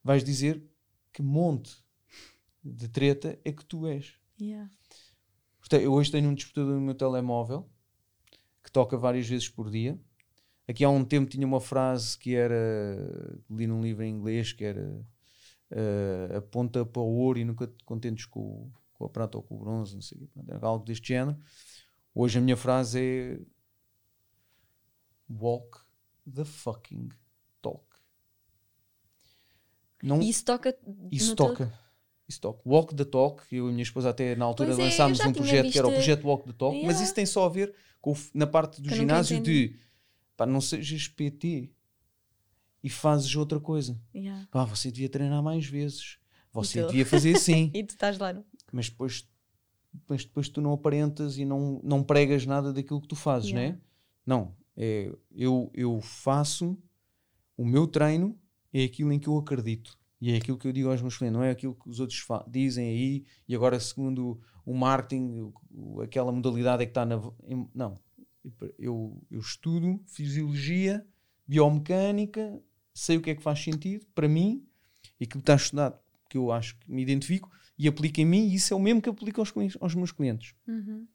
[0.04, 0.64] vais dizer
[1.12, 1.76] que monte
[2.64, 4.14] de treta é que tu és.
[4.40, 4.72] Yeah.
[5.60, 7.70] Portanto, eu hoje tenho um despertador no meu telemóvel
[8.64, 10.00] que toca várias vezes por dia.
[10.68, 14.64] Aqui há um tempo tinha uma frase que era, li num livro em inglês, que
[14.64, 15.06] era
[15.72, 18.72] uh, aponta para o ouro e nunca te contentes com
[19.04, 20.18] com a prata ou com o bronze, não sei
[20.62, 21.38] algo deste género.
[22.16, 23.40] Hoje a minha frase é
[25.30, 25.80] walk
[26.32, 27.10] the fucking
[27.62, 27.84] talk.
[30.02, 30.78] Não, isso toca.
[31.12, 31.68] Isso toca.
[31.68, 31.78] Teu...
[32.28, 32.62] Isso toca.
[32.66, 33.44] Walk the talk.
[33.52, 35.74] Eu e a minha esposa até na altura pois lançámos é, um projeto visto...
[35.74, 36.94] que era o projeto Walk the Talk, yeah.
[36.94, 39.76] mas isso tem só a ver com na parte do que ginásio de
[40.38, 41.72] pá, não sejas PT
[42.84, 44.00] e fazes outra coisa.
[44.14, 44.48] Yeah.
[44.52, 46.18] Pá, você devia treinar mais vezes.
[46.52, 47.72] Você devia fazer assim.
[47.74, 48.46] e tu estás lá, não?
[48.74, 49.30] mas depois,
[50.10, 53.74] mas depois tu não aparentas e não, não pregas nada daquilo que tu fazes, yeah.
[53.74, 53.82] né?
[54.26, 56.78] Não, é, eu, eu faço
[57.56, 58.38] o meu treino
[58.74, 59.98] é aquilo em que eu acredito.
[60.20, 62.26] E é aquilo que eu digo aos meus clientes, não é aquilo que os outros
[62.48, 65.52] dizem aí, e agora, segundo o marketing,
[66.02, 67.22] aquela modalidade é que está na.
[67.76, 68.00] Não.
[68.80, 71.06] Eu, eu estudo fisiologia
[71.46, 72.62] biomecânica,
[72.94, 74.66] sei o que é que faz sentido para mim
[75.20, 78.56] e que está estudado, que eu acho que me identifico e aplico em mim, e
[78.56, 80.54] isso é o mesmo que aplico aos, aos meus clientes.
[80.68, 81.08] Uhum.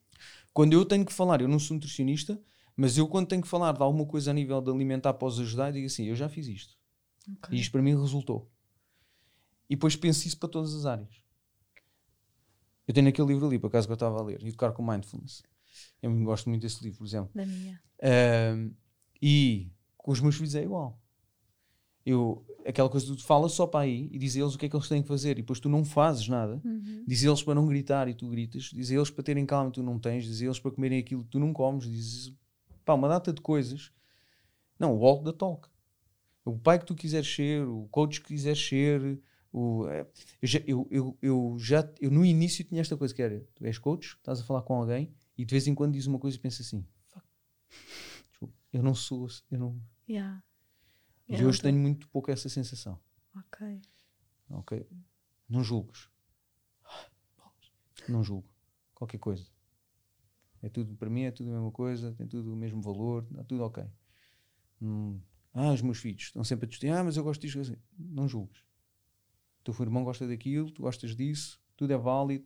[0.53, 2.41] Quando eu tenho que falar, eu não sou nutricionista,
[2.77, 5.39] mas eu quando tenho que falar de alguma coisa a nível de alimentar para os
[5.39, 6.77] ajudar, digo assim, eu já fiz isto.
[7.37, 7.57] Ok.
[7.57, 8.51] E isto para mim resultou.
[9.69, 11.23] E depois penso isso para todas as áreas.
[12.87, 15.43] Eu tenho aquele livro ali, por acaso que eu estava a ler, Educar com Mindfulness.
[16.03, 17.31] Eu gosto muito desse livro, por exemplo.
[17.35, 17.81] Da minha.
[18.03, 18.71] Ahm,
[19.21, 20.99] e com os meus filhos é igual.
[22.11, 24.65] Eu, aquela coisa que tu falas só para aí e diz a eles o que
[24.65, 26.61] é que eles têm que fazer e depois tu não fazes nada.
[26.65, 27.05] Uhum.
[27.07, 28.71] Diz a eles para não gritar e tu gritas.
[28.73, 30.25] Diz a eles para terem calma e tu não tens.
[30.25, 31.85] Diz a eles para comerem aquilo que tu não comes.
[31.85, 32.35] Diz
[32.85, 33.93] pá, uma data de coisas.
[34.79, 35.69] Não, o walk the talk.
[36.45, 39.21] O pai que tu quiseres ser, o coach que quiseres ser.
[39.53, 40.07] O, é,
[40.41, 43.65] eu, já, eu, eu, eu já eu no início tinha esta coisa que era tu
[43.65, 46.37] és coach, estás a falar com alguém e de vez em quando diz uma coisa
[46.37, 47.27] e pensa assim "Fuck,
[48.29, 50.43] desculpa, eu não sou eu não Yeah.
[51.29, 52.99] E hoje tenho muito pouco essa sensação.
[53.37, 53.81] Ok.
[54.51, 54.89] ok?
[55.49, 56.09] Não julgues.
[58.09, 58.49] Não julgo.
[58.95, 59.47] Qualquer coisa.
[60.63, 63.45] É tudo para mim é tudo a mesma coisa tem tudo o mesmo valor está
[63.45, 63.85] tudo ok.
[64.83, 65.21] Hum,
[65.55, 67.77] ah os meus filhos estão sempre a discutir ah mas eu gosto disto assim.
[67.97, 68.61] não julgues.
[69.61, 72.45] O teu irmão gosta daquilo tu gostas disso tudo é válido.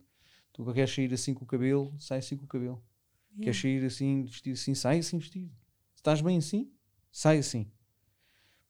[0.51, 2.83] Tu queres sair assim com o cabelo sai assim com o cabelo.
[3.31, 3.45] Yeah.
[3.45, 5.51] Queres sair assim, vestido assim, sai assim vestido.
[5.95, 6.71] Se estás bem assim,
[7.11, 7.71] sai assim.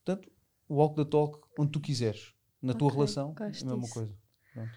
[0.04, 0.32] Portanto,
[0.70, 2.34] walk the talk onde tu quiseres.
[2.62, 3.94] Na tua relação, é a mesma disso.
[3.94, 4.18] coisa.
[4.54, 4.72] Pronto.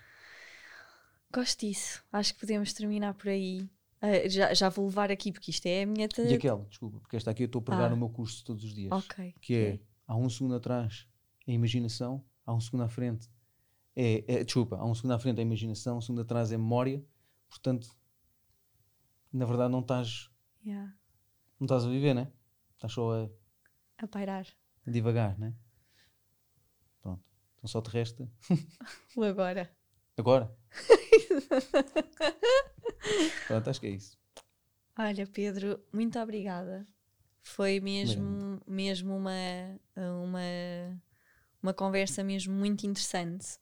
[1.32, 2.04] Gosto disso.
[2.12, 3.68] Acho que podemos terminar por aí.
[4.00, 6.08] Ah, já, já vou levar aqui, porque isto é a minha.
[6.18, 7.90] E aquela, desculpa, porque esta aqui eu estou a pregar Ah.
[7.90, 8.90] no meu curso todos os dias.
[8.92, 9.34] Ok.
[9.40, 9.86] Que é, ok.
[10.06, 11.06] há um segundo atrás
[11.46, 13.28] é a imaginação, há um segundo à frente
[13.94, 16.56] é, é- desculpa, há um segundo à frente é a imaginação, um segundo atrás é
[16.56, 17.02] a memória.
[17.48, 17.88] Portanto,
[19.32, 20.28] na verdade não estás,
[20.64, 20.92] Yeah.
[21.58, 22.30] não estás a viver, né?
[22.74, 23.28] Estás só a
[23.98, 24.46] A pairar.
[24.90, 25.54] Divagar, né?
[27.00, 27.22] Pronto.
[27.56, 28.28] Então só te resta
[29.16, 29.70] O agora.
[30.16, 30.52] Agora?
[33.46, 34.18] Pronto, acho que é isso.
[34.98, 36.86] Olha, Pedro, muito obrigada.
[37.42, 39.30] Foi mesmo, mesmo uma,
[39.94, 41.00] uma,
[41.62, 43.58] uma conversa mesmo muito interessante.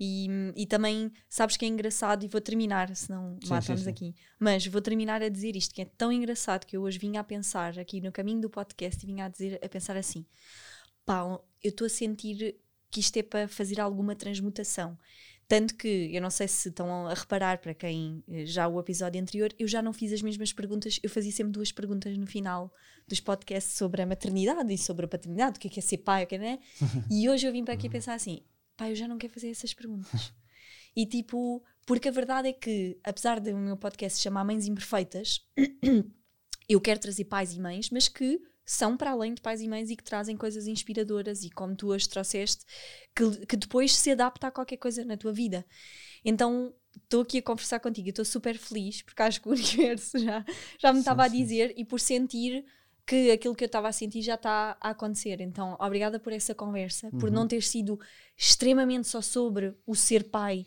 [0.00, 3.90] E, e também, sabes que é engraçado, e vou terminar, senão Sim, matamos sim, sim.
[3.90, 4.14] aqui.
[4.38, 7.24] Mas vou terminar a dizer isto, que é tão engraçado que eu hoje vinha a
[7.24, 10.24] pensar aqui no caminho do podcast e vinha a, dizer, a pensar assim:
[11.04, 11.22] pá,
[11.62, 12.56] eu estou a sentir
[12.90, 14.96] que isto é para fazer alguma transmutação.
[15.48, 19.20] Tanto que, eu não sei se estão a reparar, para quem eh, já o episódio
[19.20, 22.70] anterior, eu já não fiz as mesmas perguntas, eu fazia sempre duas perguntas no final
[23.08, 25.98] dos podcasts sobre a maternidade e sobre a paternidade, o que é, que é ser
[25.98, 26.58] pai, o que é, né?
[27.10, 28.42] E hoje eu vim para aqui pensar assim,
[28.78, 30.32] pá, eu já não quero fazer essas perguntas.
[30.96, 35.46] E tipo, porque a verdade é que, apesar do meu podcast se chamar Mães Imperfeitas,
[36.68, 39.90] eu quero trazer pais e mães, mas que são para além de pais e mães
[39.90, 42.64] e que trazem coisas inspiradoras e como tu hoje trouxeste,
[43.14, 45.64] que, que depois se adapta a qualquer coisa na tua vida.
[46.24, 50.44] Então estou aqui a conversar contigo estou super feliz porque acho que o universo já,
[50.78, 51.36] já me estava a sim.
[51.36, 52.64] dizer e por sentir
[53.08, 55.40] que aquilo que eu estava a sentir já está a acontecer.
[55.40, 57.34] Então, obrigada por essa conversa, por Uhum.
[57.34, 57.98] não ter sido
[58.36, 60.66] extremamente só sobre o ser pai,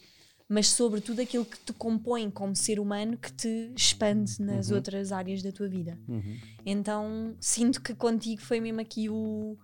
[0.49, 4.75] mas sobre tudo aquilo que te compõe como ser humano que te expande nas Uhum.
[4.77, 5.97] outras áreas da tua vida.
[6.07, 6.37] Uhum.
[6.65, 9.55] Então sinto que contigo foi mesmo aqui o,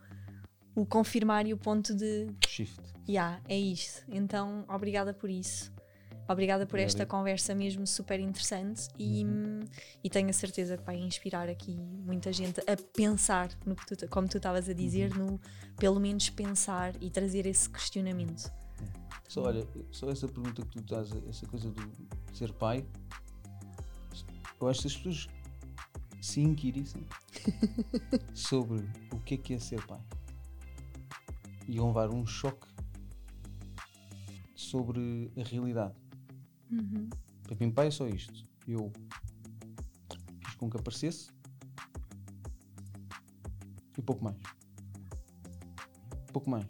[0.75, 2.80] o confirmar e o ponto de Shift.
[3.09, 4.03] yeah, é isto.
[4.07, 5.73] Então obrigada por isso.
[6.28, 9.25] Obrigada por esta conversa mesmo super interessante e,
[10.03, 14.09] e tenho a certeza que vai inspirar aqui muita gente a pensar no que tu,
[14.09, 15.39] como tu estavas a dizer, no
[15.78, 18.51] pelo menos pensar e trazer esse questionamento.
[19.30, 22.86] Só, olha, só essa pergunta que tu estás, essa coisa do ser pai,
[24.59, 25.28] eu acho que as pessoas
[26.21, 27.05] se inquirissem
[28.36, 30.01] sobre o que é que é ser pai,
[31.69, 32.67] iam levar um choque
[34.55, 36.07] sobre a realidade.
[36.72, 37.09] Uhum.
[37.43, 38.45] Para mim, pai é só isto.
[38.68, 38.91] Eu
[40.45, 41.30] fiz com que aparecesse
[43.97, 44.38] e pouco mais.
[46.34, 46.68] Pouco mais.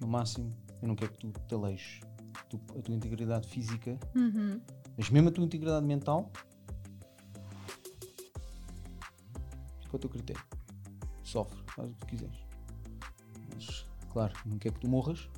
[0.00, 2.00] No máximo, eu não quero que tu te aleijes.
[2.48, 4.60] Tu- a tua integridade física, Uhum.
[4.96, 6.30] mas mesmo a tua integridade mental,
[9.80, 10.42] fica ao teu critério.
[11.22, 12.36] Sofre, faz o que tu quiseres.
[13.54, 15.28] Mas, claro, não quero que tu morras,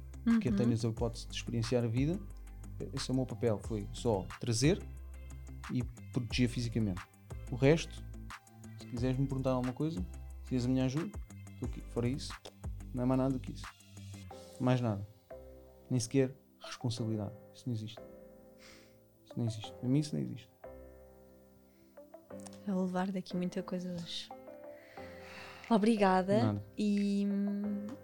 [0.41, 0.57] quer Uhum.
[0.57, 2.19] tenhas a hipótese de experienciar a vida.
[2.95, 4.83] Esse é o meu papel, foi só trazer
[5.73, 7.01] e proteger fisicamente.
[7.51, 8.03] O resto,
[8.79, 11.19] se quiseres me perguntar alguma coisa, se quiseres a minha ajuda,
[11.53, 11.81] estou aqui.
[11.93, 12.33] Fora isso,
[12.93, 13.67] não é mais nada do que isso.
[14.61, 15.07] Mais nada.
[15.91, 17.33] Nem sequer responsabilidade.
[17.55, 18.01] Isso não existe.
[19.25, 19.73] Isso não existe.
[19.73, 20.51] Para mim isso não existe.
[22.67, 24.29] Vou levar daqui muita coisa hoje.
[25.71, 26.45] Obrigada.
[26.45, 26.65] Nada.
[26.77, 27.27] E,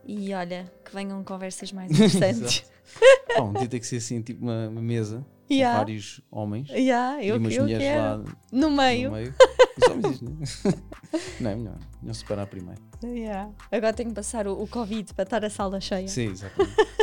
[0.07, 2.72] e olha, que venham conversas mais interessantes.
[3.39, 5.75] Bom, um dia tem que ser assim, tipo uma, mesa Yeah.
[5.81, 8.01] com vários homens yeah, e eu, umas eu mulheres quero.
[8.01, 9.11] lá No meio.
[9.11, 9.35] no meio.
[9.77, 10.31] Os homens né?
[11.41, 11.79] Não é melhor.
[12.01, 12.81] Melhor separar primeiro.
[13.05, 13.51] Yeah.
[13.71, 16.09] Agora tenho que passar o, o Covid para estar a sala cheia.
[16.09, 16.75] Sim, exatamente.
[16.75, 17.03] Sim.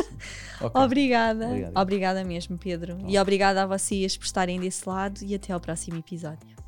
[0.60, 0.78] Ok.
[0.82, 1.46] Obrigada.
[1.46, 1.76] Obrigado.
[1.78, 2.98] Obrigada mesmo, Pedro.
[3.08, 6.59] E obrigada a vocês por estarem desse lado e até ao próximo episódio.